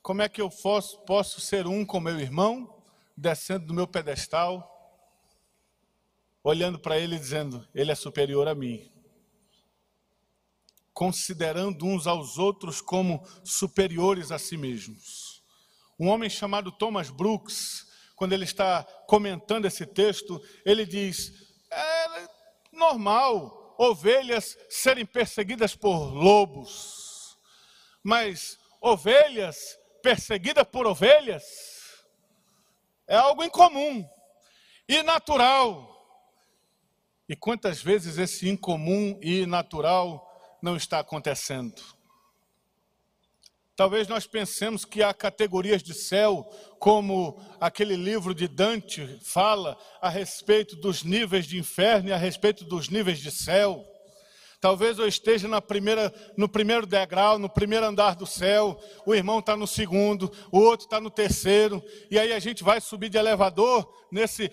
[0.02, 2.82] Como é que eu posso, ser um com meu irmão,
[3.16, 4.66] descendo do meu pedestal,
[6.44, 8.90] olhando para ele e dizendo: Ele é superior a mim?
[10.92, 15.42] Considerando uns aos outros como superiores a si mesmos.
[15.98, 17.86] Um homem chamado Thomas Brooks,
[18.16, 21.49] quando ele está comentando esse texto, ele diz:
[22.80, 27.38] normal ovelhas serem perseguidas por lobos,
[28.02, 31.44] mas ovelhas perseguidas por ovelhas
[33.06, 34.08] é algo incomum
[34.88, 35.88] e natural.
[37.28, 41.99] E quantas vezes esse incomum e natural não está acontecendo?
[43.80, 46.46] Talvez nós pensemos que há categorias de céu,
[46.78, 52.62] como aquele livro de Dante fala a respeito dos níveis de inferno e a respeito
[52.66, 53.89] dos níveis de céu.
[54.60, 59.38] Talvez eu esteja na primeira, no primeiro degrau, no primeiro andar do céu, o irmão
[59.38, 63.16] está no segundo, o outro está no terceiro, e aí a gente vai subir de
[63.16, 64.50] elevador nesse,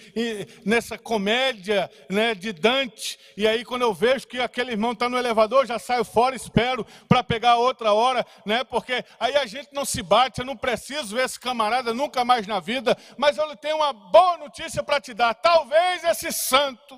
[0.63, 5.17] nessa comédia né, de Dante, e aí quando eu vejo que aquele irmão está no
[5.17, 9.83] elevador, já saio fora, espero para pegar outra hora, né, porque aí a gente não
[9.83, 13.75] se bate, eu não preciso ver esse camarada nunca mais na vida, mas eu tenho
[13.75, 16.97] uma boa notícia para te dar: talvez esse santo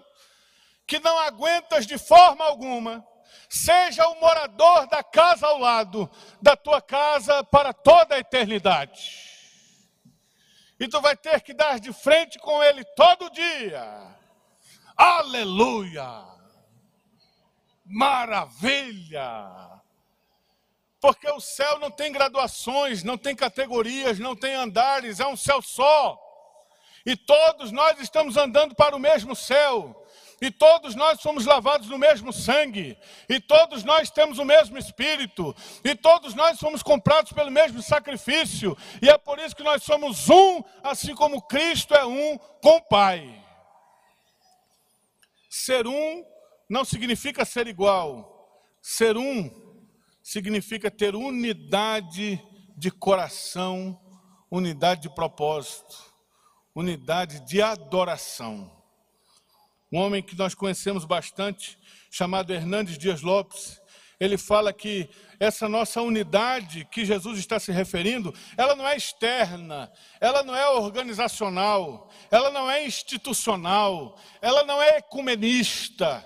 [0.89, 3.05] que não aguentas de forma alguma,
[3.47, 6.09] seja o morador da casa ao lado
[6.41, 9.29] da tua casa para toda a eternidade.
[10.79, 14.17] E tu vai ter que dar de frente com ele todo dia.
[14.97, 16.25] Aleluia!
[17.85, 19.47] Maravilha!
[20.99, 25.61] Porque o céu não tem graduações, não tem categorias, não tem andares, é um céu
[25.61, 26.19] só.
[27.05, 29.98] E todos nós estamos andando para o mesmo céu
[30.41, 35.55] e todos nós somos lavados no mesmo sangue, e todos nós temos o mesmo espírito,
[35.83, 40.29] e todos nós somos comprados pelo mesmo sacrifício, e é por isso que nós somos
[40.29, 43.45] um, assim como Cristo é um com o Pai.
[45.49, 46.23] Ser um
[46.69, 49.49] não significa ser igual, ser um
[50.23, 52.41] significa ter unidade
[52.77, 53.99] de coração,
[54.49, 55.97] unidade de propósito,
[56.75, 58.78] unidade de adoração
[59.91, 61.77] um homem que nós conhecemos bastante,
[62.11, 63.81] chamado Hernandes Dias Lopes,
[64.19, 65.09] ele fala que
[65.39, 70.69] essa nossa unidade que Jesus está se referindo, ela não é externa, ela não é
[70.69, 76.25] organizacional, ela não é institucional, ela não é ecumenista.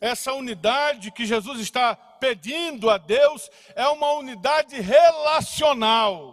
[0.00, 6.32] Essa unidade que Jesus está pedindo a Deus é uma unidade relacional.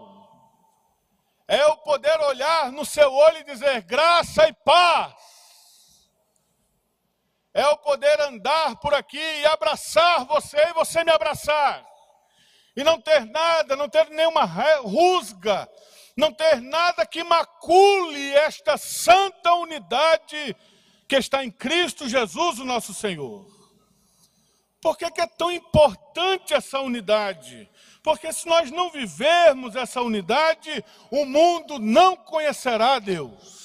[1.48, 5.31] é o poder olhar no seu olho e dizer graça e paz.
[7.54, 11.86] É o poder andar por aqui e abraçar você e você me abraçar.
[12.76, 15.70] E não ter nada, não ter nenhuma rusga,
[16.16, 20.56] não ter nada que macule esta santa unidade
[21.08, 23.45] que está em Cristo Jesus, o nosso Senhor.
[24.82, 27.70] Por que, que é tão importante essa unidade?
[28.02, 33.61] Porque se nós não vivermos essa unidade, o mundo não conhecerá Deus.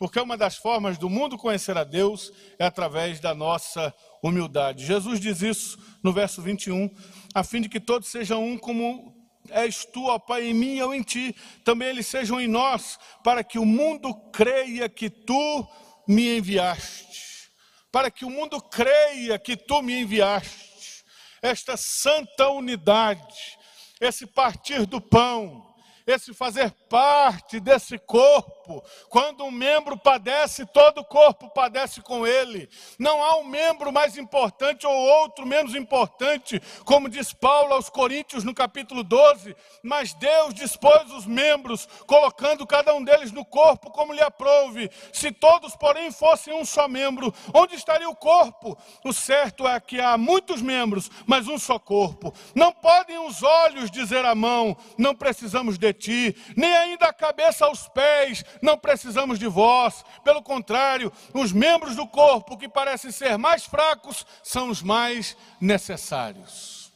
[0.00, 4.86] Porque uma das formas do mundo conhecer a Deus é através da nossa humildade.
[4.86, 6.88] Jesus diz isso no verso 21,
[7.34, 9.14] a fim de que todos sejam um como
[9.50, 11.36] és tu, ó Pai, em mim e eu em ti,
[11.66, 15.68] também eles sejam em nós, para que o mundo creia que tu
[16.08, 17.50] me enviaste,
[17.92, 21.04] para que o mundo creia que tu me enviaste
[21.42, 23.58] esta santa unidade,
[24.00, 25.70] esse partir do pão,
[26.06, 28.59] esse fazer parte desse corpo.
[29.08, 32.68] Quando um membro padece, todo o corpo padece com ele.
[32.98, 38.44] Não há um membro mais importante ou outro menos importante, como diz Paulo aos Coríntios
[38.44, 44.12] no capítulo 12, mas Deus dispôs os membros, colocando cada um deles no corpo como
[44.12, 44.90] lhe aprouve.
[45.12, 48.76] Se todos, porém, fossem um só membro, onde estaria o corpo?
[49.04, 52.32] O certo é que há muitos membros, mas um só corpo.
[52.54, 57.66] Não podem os olhos dizer à mão, não precisamos de ti, nem ainda a cabeça
[57.66, 60.04] aos pés, não precisamos de vós.
[60.24, 66.92] Pelo contrário, os membros do corpo que parecem ser mais fracos são os mais necessários.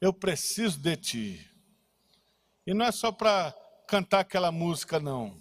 [0.00, 1.50] Eu preciso de ti.
[2.66, 3.54] E não é só para
[3.86, 5.40] cantar aquela música, não.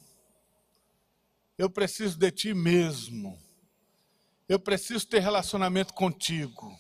[1.58, 3.38] Eu preciso de ti mesmo.
[4.48, 6.78] Eu preciso ter relacionamento contigo.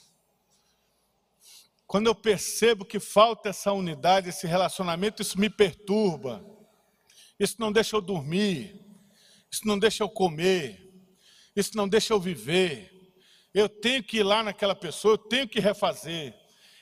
[1.88, 6.41] Quando eu percebo que falta essa unidade, esse relacionamento, isso me perturba.
[7.42, 8.80] Isso não deixa eu dormir.
[9.50, 10.80] Isso não deixa eu comer.
[11.56, 12.92] Isso não deixa eu viver.
[13.52, 16.36] Eu tenho que ir lá naquela pessoa, eu tenho que refazer.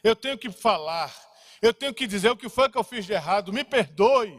[0.04, 1.16] Eu tenho que falar.
[1.62, 3.54] Eu tenho que dizer o que foi que eu fiz de errado.
[3.54, 4.38] Me perdoe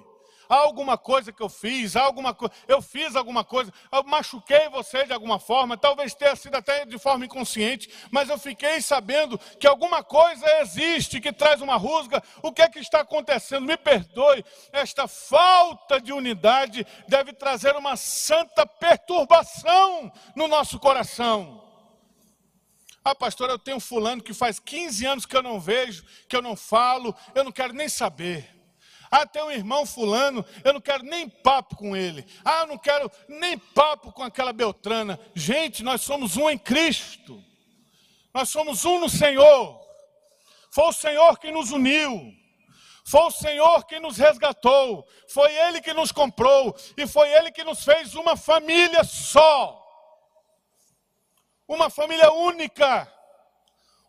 [0.51, 2.36] há alguma coisa que eu fiz, alguma
[2.66, 6.98] eu fiz alguma coisa, eu machuquei você de alguma forma, talvez tenha sido até de
[6.98, 12.20] forma inconsciente, mas eu fiquei sabendo que alguma coisa existe que traz uma rusga.
[12.42, 13.64] O que é que está acontecendo?
[13.64, 21.62] Me perdoe, esta falta de unidade deve trazer uma santa perturbação no nosso coração.
[23.05, 26.42] Ah, pastor, eu tenho fulano que faz 15 anos que eu não vejo, que eu
[26.42, 28.59] não falo, eu não quero nem saber.
[29.11, 32.24] Ah, tem um irmão fulano, eu não quero nem papo com ele.
[32.44, 35.18] Ah, eu não quero nem papo com aquela Beltrana.
[35.34, 37.42] Gente, nós somos um em Cristo.
[38.32, 39.80] Nós somos um no Senhor.
[40.70, 42.32] Foi o Senhor quem nos uniu.
[43.04, 45.04] Foi o Senhor quem nos resgatou.
[45.28, 46.76] Foi Ele que nos comprou.
[46.96, 49.76] E foi Ele que nos fez uma família só.
[51.66, 53.12] Uma família única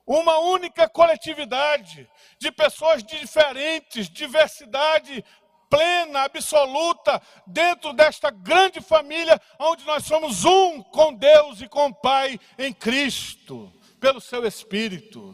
[0.05, 5.23] uma única coletividade de pessoas diferentes, diversidade
[5.69, 11.95] plena, absoluta, dentro desta grande família, onde nós somos um com Deus e com o
[11.95, 15.33] Pai em Cristo, pelo seu Espírito.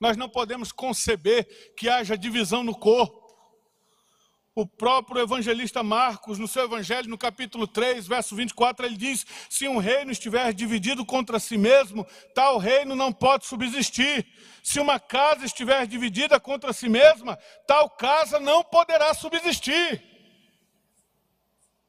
[0.00, 3.23] Nós não podemos conceber que haja divisão no corpo.
[4.56, 9.66] O próprio evangelista Marcos, no seu evangelho, no capítulo 3, verso 24, ele diz: Se
[9.66, 14.24] um reino estiver dividido contra si mesmo, tal reino não pode subsistir.
[14.62, 17.36] Se uma casa estiver dividida contra si mesma,
[17.66, 20.00] tal casa não poderá subsistir.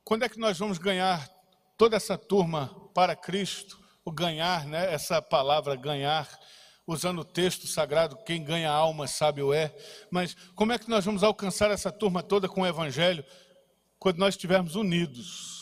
[0.04, 1.30] Quando é que nós vamos ganhar
[1.78, 3.80] toda essa turma para Cristo?
[4.04, 4.92] O ganhar, né?
[4.92, 6.28] Essa palavra ganhar
[6.88, 9.76] usando o texto sagrado, quem ganha alma sabe o é.
[10.12, 13.26] Mas como é que nós vamos alcançar essa turma toda com o Evangelho
[13.98, 15.56] quando nós estivermos unidos?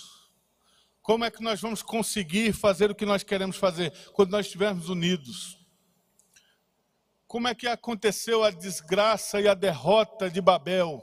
[1.01, 4.89] Como é que nós vamos conseguir fazer o que nós queremos fazer quando nós estivermos
[4.89, 5.57] unidos?
[7.27, 11.01] Como é que aconteceu a desgraça e a derrota de Babel,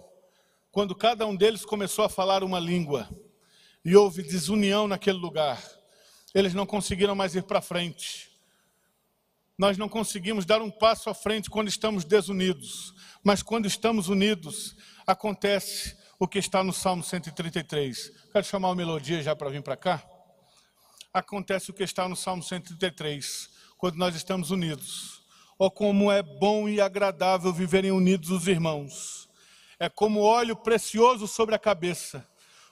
[0.71, 3.09] quando cada um deles começou a falar uma língua
[3.85, 5.63] e houve desunião naquele lugar?
[6.33, 8.30] Eles não conseguiram mais ir para frente
[9.61, 14.75] nós não conseguimos dar um passo à frente quando estamos desunidos, mas quando estamos unidos,
[15.07, 18.11] acontece o que está no Salmo 133.
[18.33, 20.03] Quero chamar a melodia já para vir para cá.
[21.13, 25.21] Acontece o que está no Salmo 133, quando nós estamos unidos.
[25.59, 29.29] Oh, como é bom e agradável viverem unidos os irmãos.
[29.79, 32.27] É como óleo precioso sobre a cabeça,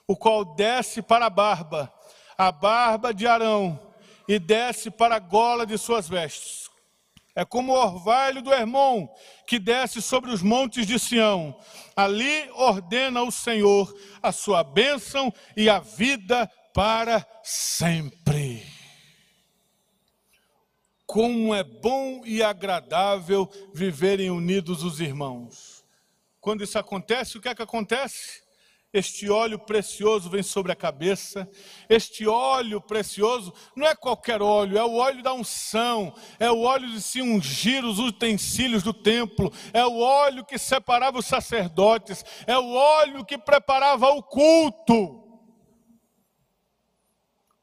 [0.07, 1.93] o qual desce para a barba,
[2.35, 3.79] a barba de Arão,
[4.27, 6.68] e desce para a gola de suas vestes
[7.39, 9.07] É como o orvalho do Hermon,
[9.47, 11.57] que desce sobre os montes de Sião.
[11.95, 18.67] Ali ordena o Senhor a sua bênção e a vida para sempre.
[21.07, 25.85] Como é bom e agradável viverem unidos os irmãos.
[26.41, 28.43] Quando isso acontece, o que é que acontece?
[28.91, 31.47] Este óleo precioso vem sobre a cabeça.
[31.87, 36.89] Este óleo precioso não é qualquer óleo, é o óleo da unção, é o óleo
[36.89, 42.57] de se ungir os utensílios do templo, é o óleo que separava os sacerdotes, é
[42.57, 45.18] o óleo que preparava o culto.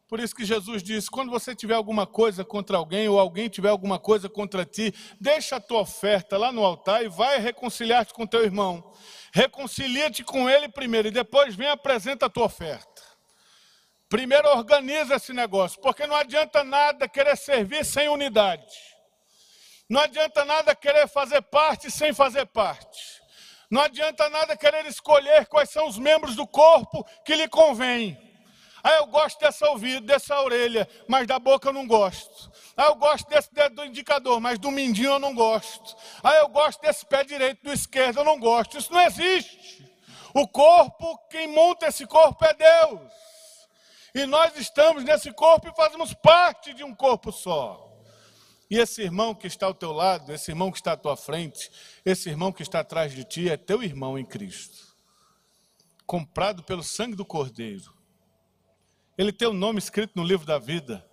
[0.09, 3.71] Por isso que Jesus disse: quando você tiver alguma coisa contra alguém, ou alguém tiver
[3.71, 8.27] alguma coisa contra ti, deixa a tua oferta lá no altar e vai reconciliar-te com
[8.27, 8.93] teu irmão.
[9.33, 13.03] Reconcilia-te com ele primeiro e depois vem apresenta a tua oferta.
[14.09, 18.75] Primeiro organiza esse negócio, porque não adianta nada querer servir sem unidade.
[19.89, 23.21] Não adianta nada querer fazer parte sem fazer parte.
[23.69, 28.26] Não adianta nada querer escolher quais são os membros do corpo que lhe convém.
[28.87, 32.53] Ah, eu gosto dessa ouvido, dessa orelha, mas da boca eu não gosto.
[32.77, 35.97] Ah, eu gosto desse dedo do indicador, mas do mindinho eu não gosto.
[36.23, 38.79] Ah, eu gosto desse pé direito, do esquerdo eu não gosto.
[38.79, 39.85] Isso não existe.
[40.33, 43.11] O corpo, quem monta esse corpo é Deus.
[44.15, 47.93] E nós estamos nesse corpo e fazemos parte de um corpo só.
[48.71, 51.73] E esse irmão que está ao teu lado, esse irmão que está à tua frente,
[52.05, 54.95] esse irmão que está atrás de ti é teu irmão em Cristo.
[56.07, 57.96] Comprado pelo sangue do Cordeiro.
[59.17, 61.05] Ele tem o nome escrito no livro da vida.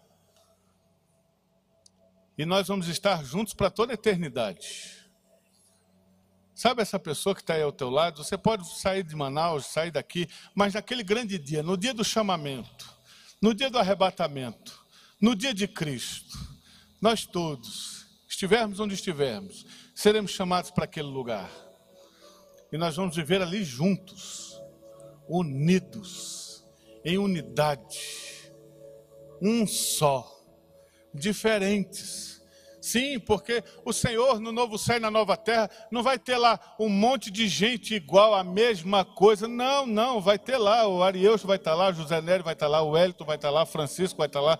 [2.37, 5.01] E nós vamos estar juntos para toda a eternidade.
[6.53, 8.23] Sabe essa pessoa que está aí ao teu lado?
[8.23, 12.93] Você pode sair de Manaus, sair daqui, mas naquele grande dia, no dia do chamamento,
[13.41, 14.83] no dia do arrebatamento,
[15.19, 16.37] no dia de Cristo,
[17.01, 21.49] nós todos, estivermos onde estivermos, seremos chamados para aquele lugar.
[22.71, 24.59] E nós vamos viver ali juntos,
[25.27, 26.42] unidos
[27.05, 27.99] em unidade,
[29.41, 30.29] um só,
[31.13, 32.33] diferentes.
[32.83, 36.59] Sim, porque o Senhor no novo céu e na nova terra não vai ter lá
[36.77, 39.47] um monte de gente igual a mesma coisa.
[39.47, 42.67] Não, não, vai ter lá, o Arielso vai estar lá, o José Nery vai estar
[42.67, 44.59] lá, o Elton vai estar lá, o Francisco vai estar lá.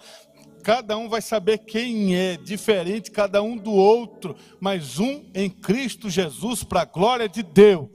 [0.64, 6.10] Cada um vai saber quem é, diferente cada um do outro, mas um em Cristo
[6.10, 7.90] Jesus para a glória de Deus.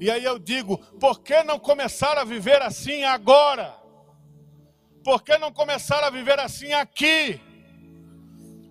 [0.00, 3.76] E aí eu digo: por que não começar a viver assim agora?
[5.04, 7.38] Por que não começar a viver assim aqui?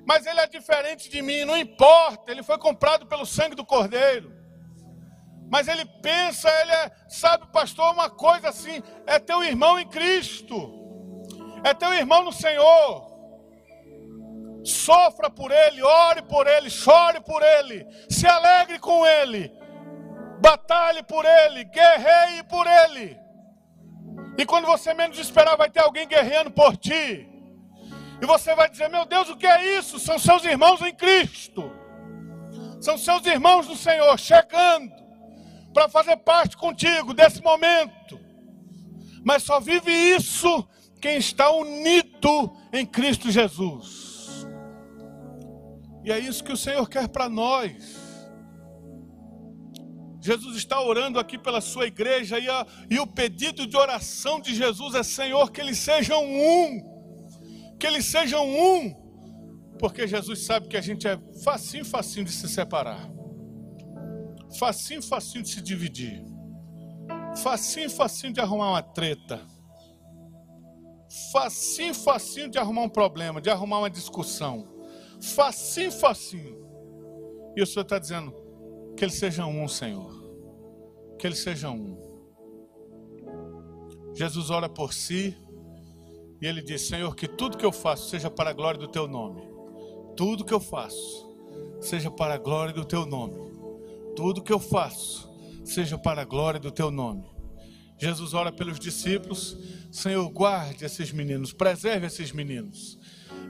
[0.08, 4.34] Mas ele é diferente de mim, não importa, ele foi comprado pelo sangue do Cordeiro.
[5.52, 10.58] Mas ele pensa, ele é, sabe, pastor, uma coisa assim: é teu irmão em Cristo,
[11.64, 13.08] é teu irmão no Senhor.
[14.64, 19.52] Sofra por ele, ore por ele, chore por ele, se alegre com ele,
[20.40, 23.20] batalhe por ele, guerreie por ele.
[24.38, 27.28] E quando você menos esperar, vai ter alguém guerreando por ti.
[28.22, 30.00] E você vai dizer: Meu Deus, o que é isso?
[30.00, 31.72] São seus irmãos em Cristo.
[32.82, 34.94] São seus irmãos do Senhor chegando
[35.74, 38.20] para fazer parte contigo desse momento.
[39.24, 40.68] Mas só vive isso
[41.02, 44.48] quem está unido em Cristo Jesus.
[46.04, 47.99] E é isso que o Senhor quer para nós.
[50.22, 54.54] Jesus está orando aqui pela sua igreja e, a, e o pedido de oração de
[54.54, 58.94] Jesus é: Senhor, que eles sejam um, que eles sejam um,
[59.80, 63.10] porque Jesus sabe que a gente é facinho, facinho de se separar,
[64.60, 66.22] facinho, facinho de se dividir,
[67.42, 69.40] facinho, facinho de arrumar uma treta,
[71.32, 74.68] facinho, facinho de arrumar um problema, de arrumar uma discussão,
[75.22, 76.60] facinho, facinho.
[77.56, 78.49] E o Senhor está dizendo:
[79.00, 80.12] que eles sejam um, Senhor.
[81.18, 81.98] Que eles sejam um.
[84.14, 85.38] Jesus ora por si
[86.42, 89.08] e ele diz: Senhor, que tudo que eu faço seja para a glória do teu
[89.08, 89.42] nome.
[90.18, 91.30] Tudo que eu faço
[91.80, 93.40] seja para a glória do teu nome.
[94.18, 95.30] Tudo que eu faço
[95.64, 97.24] seja para a glória do teu nome.
[97.98, 99.58] Jesus ora pelos discípulos:
[99.90, 103.00] Senhor, guarde esses meninos, preserve esses meninos.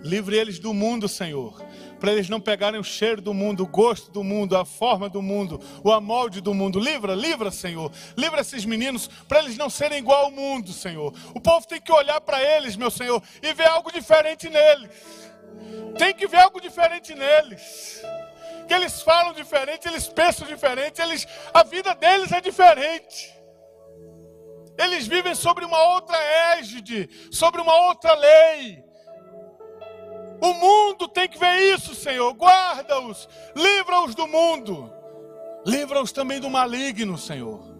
[0.03, 1.61] Livre eles do mundo, Senhor,
[1.99, 5.21] para eles não pegarem o cheiro do mundo, o gosto do mundo, a forma do
[5.21, 6.79] mundo, o amolde do mundo.
[6.79, 7.91] Livra, livra, Senhor.
[8.17, 11.13] Livra esses meninos para eles não serem igual ao mundo, Senhor.
[11.35, 14.89] O povo tem que olhar para eles, meu Senhor, e ver algo diferente neles.
[15.97, 18.01] Tem que ver algo diferente neles.
[18.67, 23.35] Que eles falam diferente, eles pensam diferente, eles, a vida deles é diferente.
[24.77, 26.17] Eles vivem sobre uma outra
[26.57, 28.88] égide, sobre uma outra lei
[30.41, 32.33] O mundo tem que ver isso, Senhor.
[32.33, 34.91] Guarda-os, livra-os do mundo,
[35.65, 37.77] livra-os também do maligno, Senhor.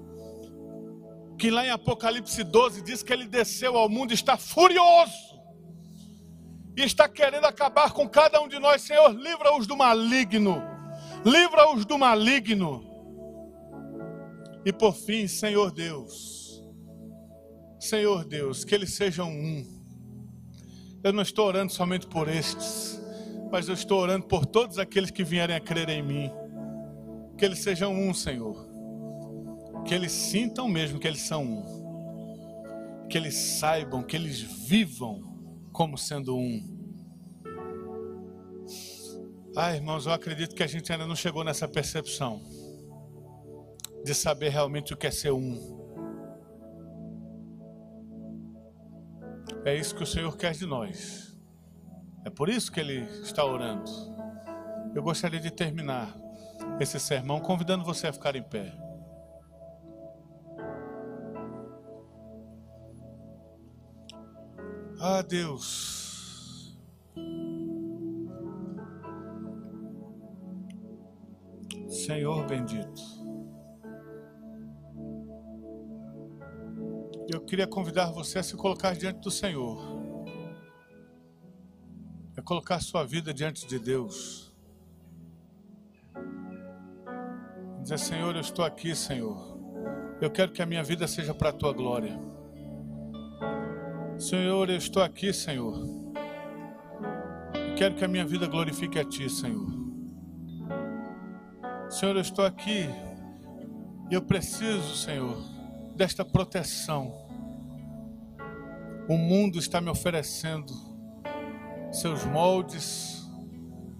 [1.38, 5.39] Que lá em Apocalipse 12 diz que ele desceu ao mundo, está furioso
[6.76, 9.10] e está querendo acabar com cada um de nós, Senhor.
[9.12, 10.62] Livra-os do maligno,
[11.26, 12.86] livra-os do maligno.
[14.66, 16.62] E por fim, Senhor Deus,
[17.80, 19.78] Senhor Deus, que eles sejam um
[21.03, 23.01] eu não estou orando somente por estes,
[23.51, 26.31] mas eu estou orando por todos aqueles que vierem a crer em mim.
[27.37, 28.67] Que eles sejam um, Senhor.
[29.85, 33.07] Que eles sintam mesmo que eles são um.
[33.09, 35.23] Que eles saibam, que eles vivam
[35.71, 36.77] como sendo um.
[39.55, 42.41] Ah, irmãos, eu acredito que a gente ainda não chegou nessa percepção
[44.03, 45.78] de saber realmente o que é ser um.
[49.65, 51.37] É isso que o Senhor quer de nós.
[52.25, 53.89] É por isso que Ele está orando.
[54.95, 56.15] Eu gostaria de terminar
[56.79, 58.73] esse sermão convidando você a ficar em pé.
[64.99, 66.77] Ah, Deus.
[71.87, 73.18] Senhor bendito.
[77.34, 79.80] Eu queria convidar você a se colocar diante do Senhor.
[82.38, 84.53] É colocar sua vida diante de Deus.
[87.82, 89.57] Dizer, Senhor, eu estou aqui, Senhor.
[90.21, 92.19] Eu quero que a minha vida seja para a tua glória.
[94.17, 95.86] Senhor, eu estou aqui, Senhor.
[97.53, 99.67] Eu quero que a minha vida glorifique a ti, Senhor.
[101.89, 102.88] Senhor, eu estou aqui
[104.11, 105.38] eu preciso, Senhor,
[105.99, 107.13] desta proteção.
[109.09, 110.73] O mundo está me oferecendo
[111.91, 113.29] seus moldes,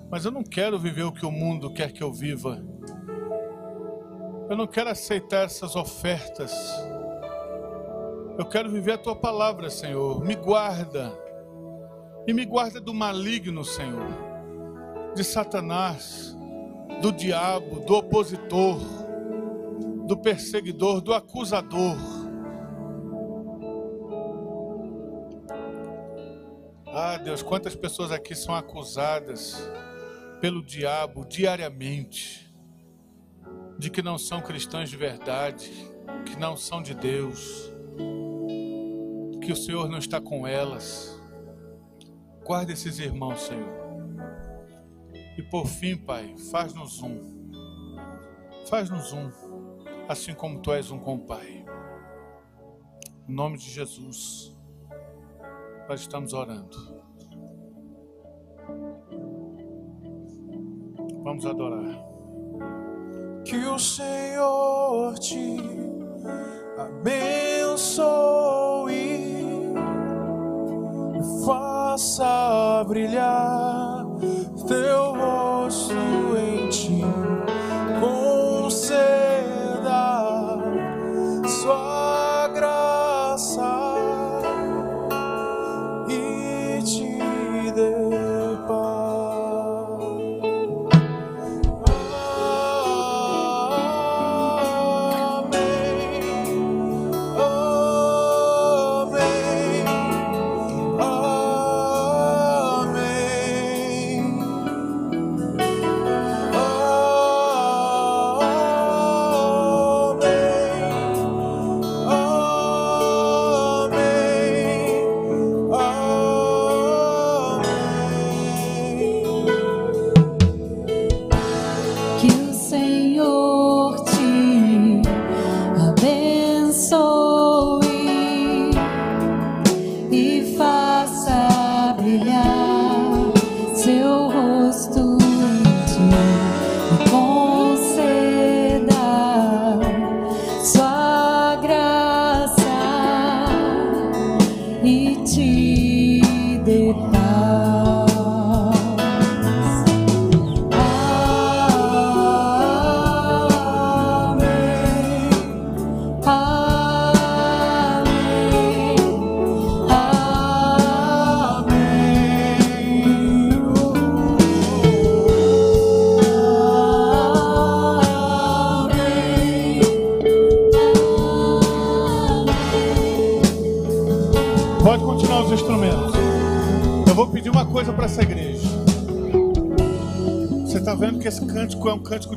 [0.10, 2.64] mas eu não quero viver o que o mundo quer que eu viva.
[4.50, 6.54] Eu não quero aceitar essas ofertas.
[8.38, 10.24] Eu quero viver a tua palavra, Senhor.
[10.24, 11.12] Me guarda.
[12.26, 14.08] E me guarda do maligno, Senhor.
[15.14, 16.34] De Satanás,
[17.02, 19.09] do diabo, do opositor
[20.10, 21.96] do perseguidor, do acusador.
[26.88, 29.70] Ah, Deus, quantas pessoas aqui são acusadas
[30.42, 32.52] pelo diabo diariamente
[33.78, 35.72] de que não são cristãs de verdade,
[36.26, 37.72] que não são de Deus,
[39.44, 41.22] que o Senhor não está com elas.
[42.44, 43.78] Guarda esses irmãos, Senhor.
[45.38, 47.38] E por fim, Pai, faz-nos um.
[48.66, 49.49] Faz-nos um
[50.10, 51.64] assim como tu és um com o Pai.
[53.28, 54.58] Em nome de Jesus,
[55.88, 56.76] nós estamos orando.
[61.24, 62.04] Vamos adorar.
[63.46, 65.58] Que o Senhor te
[66.76, 68.16] abençoe
[71.14, 74.08] e faça brilhar
[74.68, 75.94] teu rosto
[76.36, 77.04] em ti.
[78.00, 79.29] Conceda Eu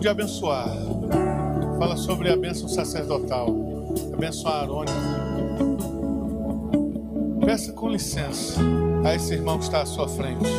[0.03, 0.69] de abençoar.
[1.79, 3.47] Fala sobre a bênção sacerdotal,
[4.13, 4.93] a bênção arônica.
[7.47, 8.61] Peça com licença
[9.05, 10.51] a esse irmão que está à sua frente.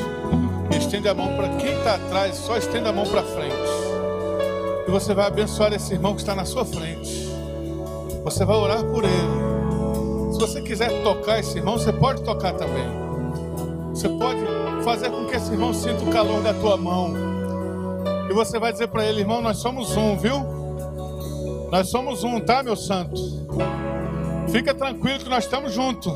[0.77, 3.53] Estende a mão para quem está atrás, só estenda a mão para frente.
[4.87, 7.27] E você vai abençoar esse irmão que está na sua frente.
[8.23, 10.33] Você vai orar por ele.
[10.33, 12.87] Se você quiser tocar esse irmão, você pode tocar também.
[13.89, 14.39] Você pode
[14.85, 17.32] fazer com que esse irmão sinta o calor da tua mão.
[18.33, 20.43] E você vai dizer para ele, irmão, nós somos um, viu?
[21.71, 23.15] Nós somos um, tá, meu santo?
[24.49, 26.11] Fica tranquilo que nós estamos juntos.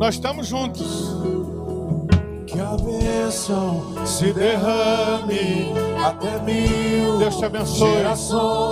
[0.00, 1.14] Nós estamos juntos.
[2.44, 5.72] Que a bênção se derrame
[6.04, 7.18] até mil.
[7.18, 8.02] Deus te abençoe.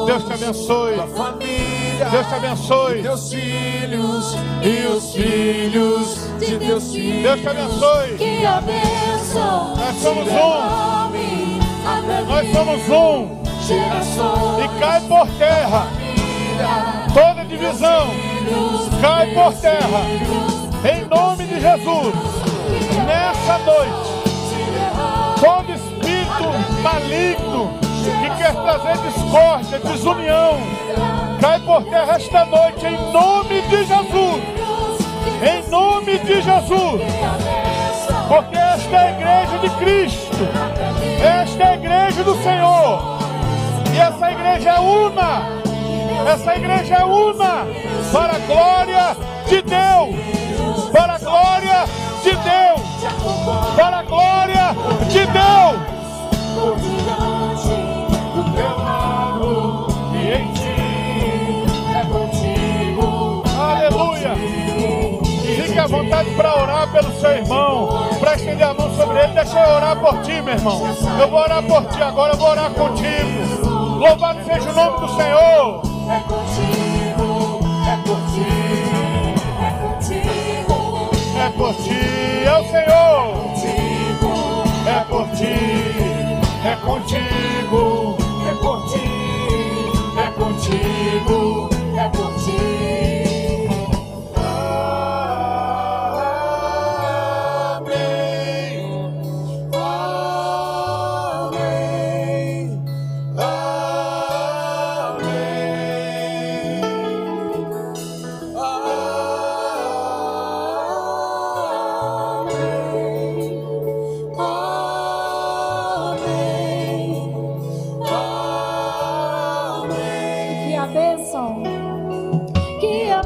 [0.06, 0.96] Deus te abençoe.
[1.16, 2.10] família.
[2.10, 3.02] Deus te abençoe.
[3.02, 7.22] Teus filhos e os filhos de teus filhos.
[7.22, 8.16] Deus te abençoe.
[8.18, 11.45] Que a bênção Nós somos se um.
[12.26, 13.42] Nós somos um.
[14.62, 16.06] E cai por terra
[17.12, 18.08] toda divisão.
[19.00, 20.02] Cai por terra.
[20.84, 22.14] Em nome de Jesus.
[23.06, 24.16] Nessa noite.
[25.40, 26.44] Todo espírito
[26.82, 27.72] maligno
[28.20, 30.58] que quer trazer discórdia, desunião,
[31.40, 34.42] cai por terra esta noite em nome de Jesus.
[35.42, 37.02] Em nome de Jesus.
[38.28, 40.25] Porque esta é a igreja de Cristo.
[40.38, 43.18] Esta é a igreja do Senhor.
[43.94, 45.56] E essa igreja é una.
[46.30, 47.64] Essa igreja é una
[48.12, 49.16] para a glória
[49.48, 50.90] de Deus.
[50.92, 51.84] Para a glória
[52.22, 52.82] de Deus.
[53.76, 54.74] Para a glória
[55.08, 55.96] de Deus.
[60.22, 60.44] É.
[63.58, 64.34] Aleluia.
[65.64, 68.08] Fique à vontade para orar pelo seu irmão.
[68.20, 69.32] Para estender a mão sobre ele.
[69.32, 70.80] Deixa eu orar por ti, meu irmão.
[71.20, 72.32] Eu vou orar por ti agora.
[72.32, 73.66] Eu vou orar contigo.
[73.98, 75.82] Louvado seja o nome do Senhor.
[76.08, 83.34] É contigo, é contigo, é contigo, É por ti, é o Senhor.
[83.42, 84.32] contigo,
[84.86, 85.54] É por ti,
[86.64, 88.16] é contigo.
[88.48, 89.08] é por ti,
[90.16, 91.75] é contigo, é por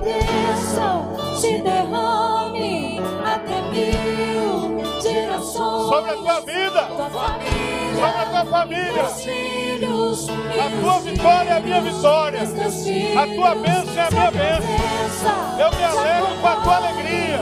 [0.03, 5.88] bênção se derrame até mil gerações.
[5.88, 9.05] Sobre a tua vida, tua sobre a família, tua família.
[9.07, 12.46] filhos, A tua vitória é a minha vitória.
[12.46, 13.16] filhos.
[13.16, 15.59] A tua bênção é a minha bênção.
[15.59, 17.40] Eu me alegro com a tua alegria.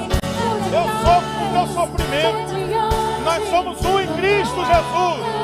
[0.70, 2.58] Eu sofro com o teu sofrimento.
[3.24, 5.38] Nós somos um em Cristo Jesus.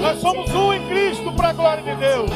[0.00, 2.30] Nós somos um em Cristo para a glória de Deus.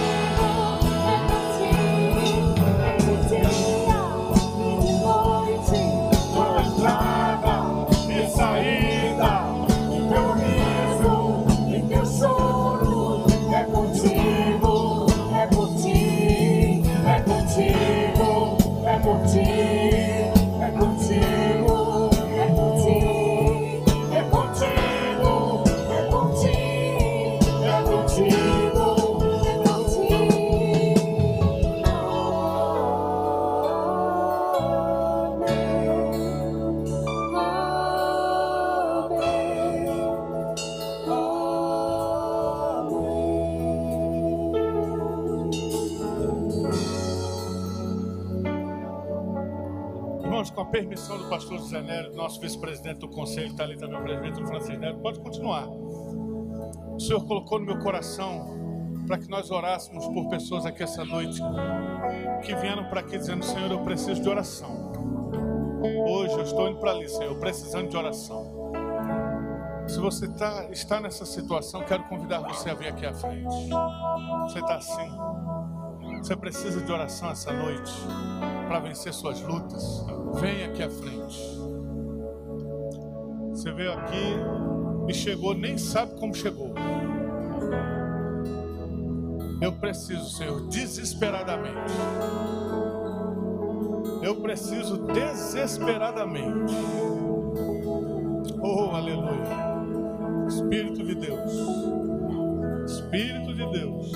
[50.72, 54.80] Permissão do pastor José Nery, nosso vice-presidente do conselho, está ali também o presbítero Francisco
[54.80, 55.68] Nery, pode continuar.
[55.68, 58.62] O Senhor colocou no meu coração
[59.06, 61.38] para que nós orássemos por pessoas aqui essa noite
[62.42, 64.90] que vieram para aqui dizendo: Senhor, eu preciso de oração.
[66.08, 68.62] Hoje eu estou indo para ali, Senhor, precisando de oração.
[69.86, 73.68] Se você tá, está nessa situação, quero convidar você a vir aqui à frente.
[74.44, 75.10] Você está assim.
[76.22, 77.92] Você precisa de oração essa noite
[78.68, 80.06] para vencer suas lutas.
[80.40, 81.58] Vem aqui à frente.
[83.50, 84.36] Você veio aqui
[85.08, 86.72] e chegou, nem sabe como chegou.
[89.60, 91.92] Eu preciso, Senhor, desesperadamente.
[94.22, 96.72] Eu preciso desesperadamente.
[98.60, 99.42] Oh, aleluia.
[100.46, 101.52] Espírito de Deus.
[102.86, 104.12] Espírito de Deus.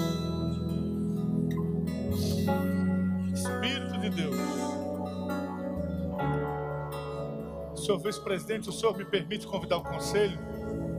[7.87, 10.37] Senhor vice-presidente, o senhor me permite convidar o conselho?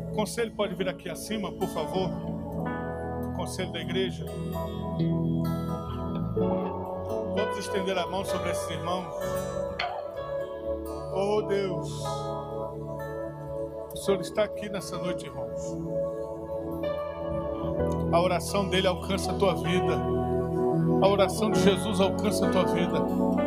[0.09, 2.09] O conselho pode vir aqui acima, por favor?
[3.25, 4.25] O conselho da igreja.
[7.35, 9.13] Vamos estender a mão sobre esses irmãos.
[11.13, 11.91] Oh Deus,
[13.91, 15.75] o Senhor está aqui nessa noite, irmãos.
[18.13, 19.93] A oração dele alcança a tua vida.
[21.01, 23.46] A oração de Jesus alcança a tua vida.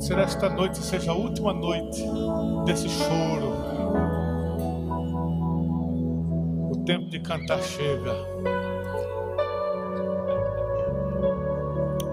[0.00, 2.02] Pode ser esta noite seja a última noite
[2.64, 3.52] desse choro.
[6.72, 8.14] O tempo de cantar chega.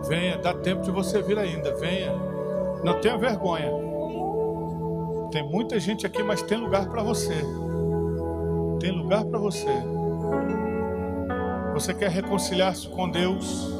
[0.05, 1.73] Venha, dá tempo de você vir ainda.
[1.75, 2.11] Venha.
[2.83, 3.71] Não tenha vergonha.
[5.31, 7.41] Tem muita gente aqui, mas tem lugar para você.
[8.81, 9.71] Tem lugar para você.
[11.73, 13.71] Você quer reconciliar-se com Deus?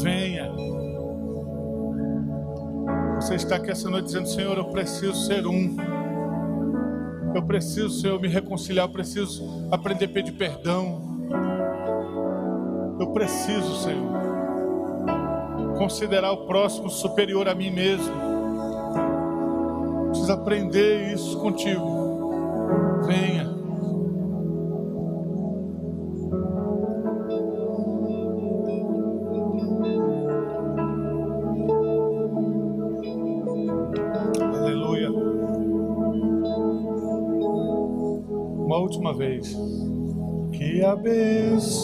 [0.00, 0.75] Venha.
[3.26, 5.76] Você está aqui essa noite dizendo: Senhor, eu preciso ser um.
[7.34, 8.86] Eu preciso, Senhor, me reconciliar.
[8.86, 11.02] Eu preciso aprender a pedir perdão.
[13.00, 14.12] Eu preciso, Senhor,
[15.76, 18.14] considerar o próximo superior a mim mesmo.
[20.10, 23.02] Preciso aprender isso contigo.
[23.06, 23.55] Venha.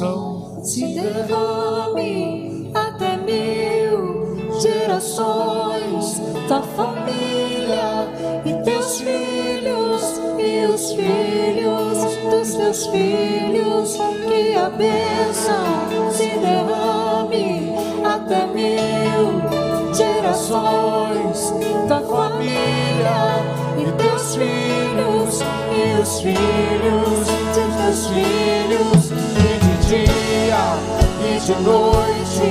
[0.03, 8.09] Bênção se derrame até mil gerações da família
[8.45, 11.99] e teus filhos e os filhos
[12.31, 13.97] dos teus filhos
[14.27, 17.73] que a bênção se derrame
[18.05, 21.55] até mil gerações
[21.89, 23.43] da família
[23.79, 25.41] e teus filhos
[25.73, 29.62] e os filhos de teus filhos
[29.93, 30.79] dia
[31.21, 32.49] e de noite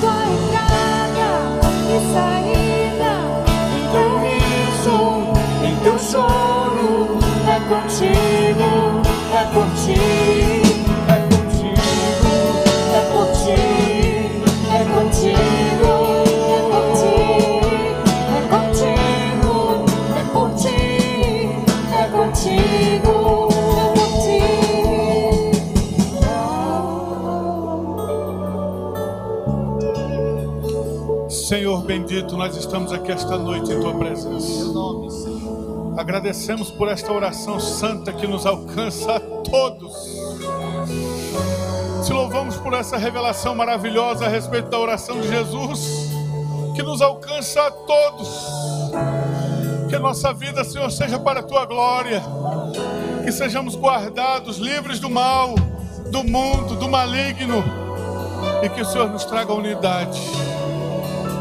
[0.00, 1.30] tua entrada
[1.88, 3.12] e saída
[3.74, 4.98] em teu riso
[5.64, 7.18] em teu choro
[7.48, 10.63] é contigo é por ti
[31.54, 34.64] Senhor bendito, nós estamos aqui esta noite em tua presença.
[35.96, 39.94] Agradecemos por esta oração santa que nos alcança a todos.
[42.04, 46.10] Te louvamos por essa revelação maravilhosa a respeito da oração de Jesus,
[46.74, 48.28] que nos alcança a todos.
[49.88, 52.20] Que a nossa vida, Senhor, seja para a tua glória.
[53.24, 55.54] Que sejamos guardados, livres do mal,
[56.10, 57.62] do mundo, do maligno.
[58.60, 60.20] E que o Senhor nos traga unidade.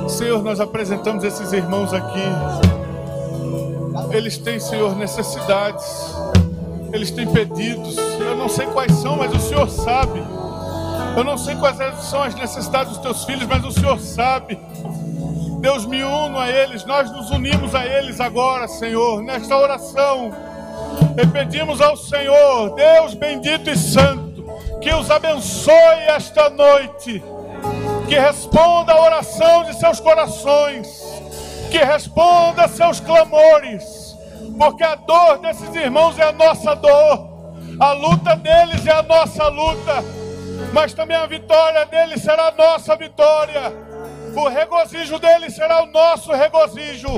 [0.08, 2.24] Senhor, nós apresentamos esses irmãos aqui.
[4.12, 6.16] Eles têm, Senhor, necessidades.
[6.92, 7.98] Eles têm pedidos.
[8.20, 10.24] Eu não sei quais são, mas o Senhor sabe.
[11.16, 14.60] Eu não sei quais são as necessidades dos teus filhos, mas o Senhor sabe.
[15.60, 16.86] Deus, me uno a eles.
[16.86, 20.32] Nós nos unimos a eles agora, Senhor, nesta oração.
[21.18, 24.44] E pedimos ao Senhor, Deus bendito e santo,
[24.82, 27.24] que os abençoe esta noite
[28.08, 30.88] que responda a oração de seus corações,
[31.72, 34.16] que responda a seus clamores,
[34.58, 37.34] porque a dor desses irmãos é a nossa dor,
[37.80, 40.04] a luta deles é a nossa luta,
[40.74, 43.74] mas também a vitória deles será a nossa vitória,
[44.36, 47.10] o regozijo deles será o nosso regozijo,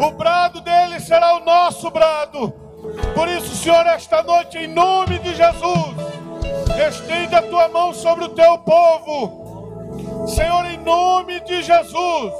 [0.00, 2.52] o brado deles será o nosso brado.
[3.14, 5.96] Por isso, Senhor, esta noite, em nome de Jesus,
[6.88, 9.45] estende a tua mão sobre o teu povo.
[10.26, 12.32] Senhor, em nome de Jesus,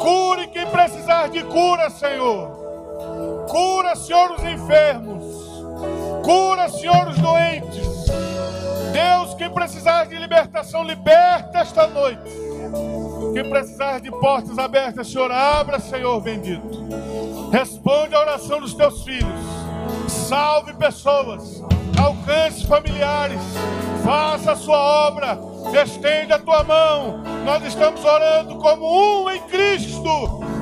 [0.00, 3.46] cure quem precisar de cura, Senhor.
[3.48, 5.24] Cura, Senhor, os enfermos.
[6.24, 7.88] Cura, Senhor, os doentes.
[8.92, 12.30] Deus, quem precisar de libertação, liberta esta noite.
[13.32, 16.88] Quem precisar de portas abertas, Senhor, abra, Senhor bendito.
[17.52, 19.40] Responde a oração dos teus filhos.
[20.08, 21.62] Salve pessoas.
[22.00, 23.40] Alcance familiares.
[24.04, 25.49] Faça a sua obra.
[25.82, 27.22] Estende a tua mão.
[27.44, 30.08] Nós estamos orando como um em Cristo.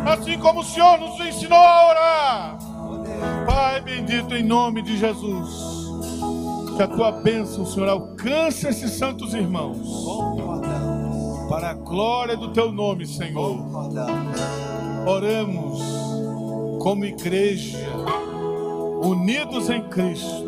[0.07, 2.59] Assim como o Senhor nos ensinou a orar.
[3.47, 5.79] Pai bendito, em nome de Jesus.
[6.77, 9.79] Que a tua bênção, Senhor, alcance esses santos irmãos.
[11.49, 13.59] Para a glória do teu nome, Senhor.
[15.07, 15.83] Oramos
[16.81, 17.79] como igreja,
[19.03, 20.45] unidos em Cristo,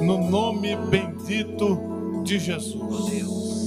[0.00, 1.89] no nome bendito
[2.30, 3.10] de Jesus.
[3.10, 3.66] Deus.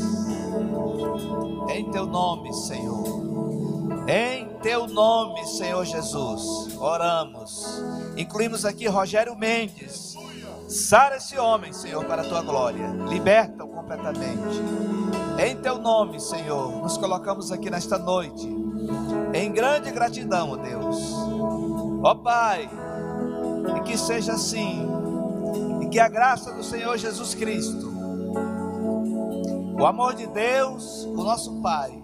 [1.69, 3.03] Em teu nome, Senhor.
[4.07, 6.73] Em teu nome, Senhor Jesus.
[6.77, 7.83] Oramos.
[8.15, 10.15] Incluímos aqui Rogério Mendes.
[10.69, 12.87] Sara esse homem, Senhor, para a tua glória.
[13.09, 14.61] Liberta-o completamente.
[15.45, 18.47] Em teu nome, Senhor, nos colocamos aqui nesta noite.
[19.33, 21.13] Em grande gratidão, ó Deus.
[22.01, 22.69] Ó Pai,
[23.77, 24.87] e que seja assim.
[25.81, 27.92] E que a graça do Senhor Jesus Cristo,
[29.79, 32.01] o amor de Deus, o nosso Pai,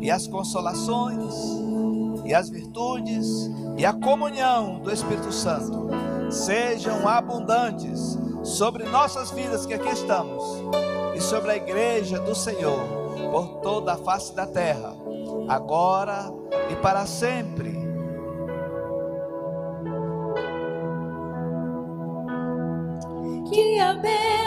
[0.00, 1.34] e as consolações,
[2.24, 5.88] e as virtudes, e a comunhão do Espírito Santo
[6.30, 10.44] sejam abundantes sobre nossas vidas que aqui estamos
[11.14, 12.80] e sobre a igreja do Senhor
[13.30, 14.94] por toda a face da terra,
[15.48, 16.32] agora
[16.70, 17.76] e para sempre.
[23.50, 24.37] Que a bênção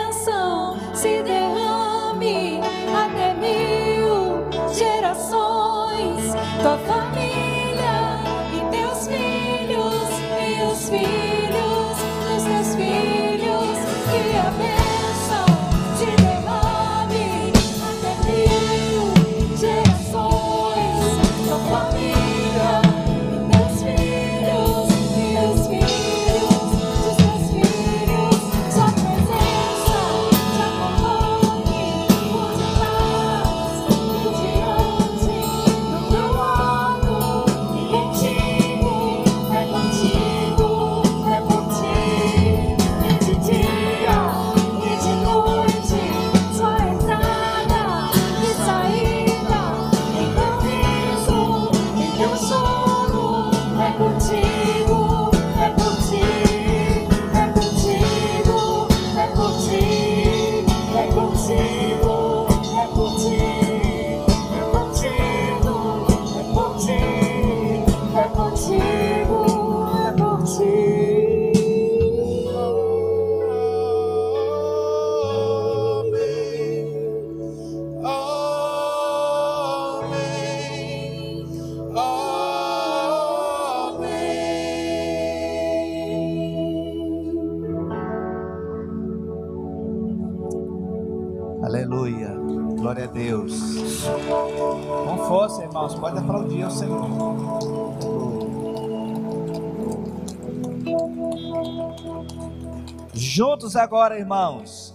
[103.76, 104.94] Agora, irmãos.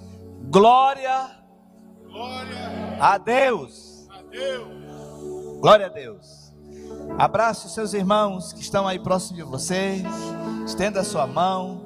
[0.50, 1.36] Glória
[2.04, 4.06] Glória a Deus.
[4.10, 5.60] a Deus.
[5.60, 6.54] Glória a Deus.
[7.18, 10.02] Abrace os seus irmãos que estão aí próximo de você.
[10.64, 11.84] Estenda a sua mão.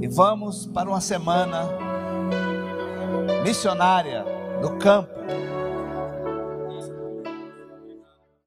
[0.00, 1.68] E vamos para uma semana
[3.44, 4.24] missionária
[4.60, 5.10] no campo.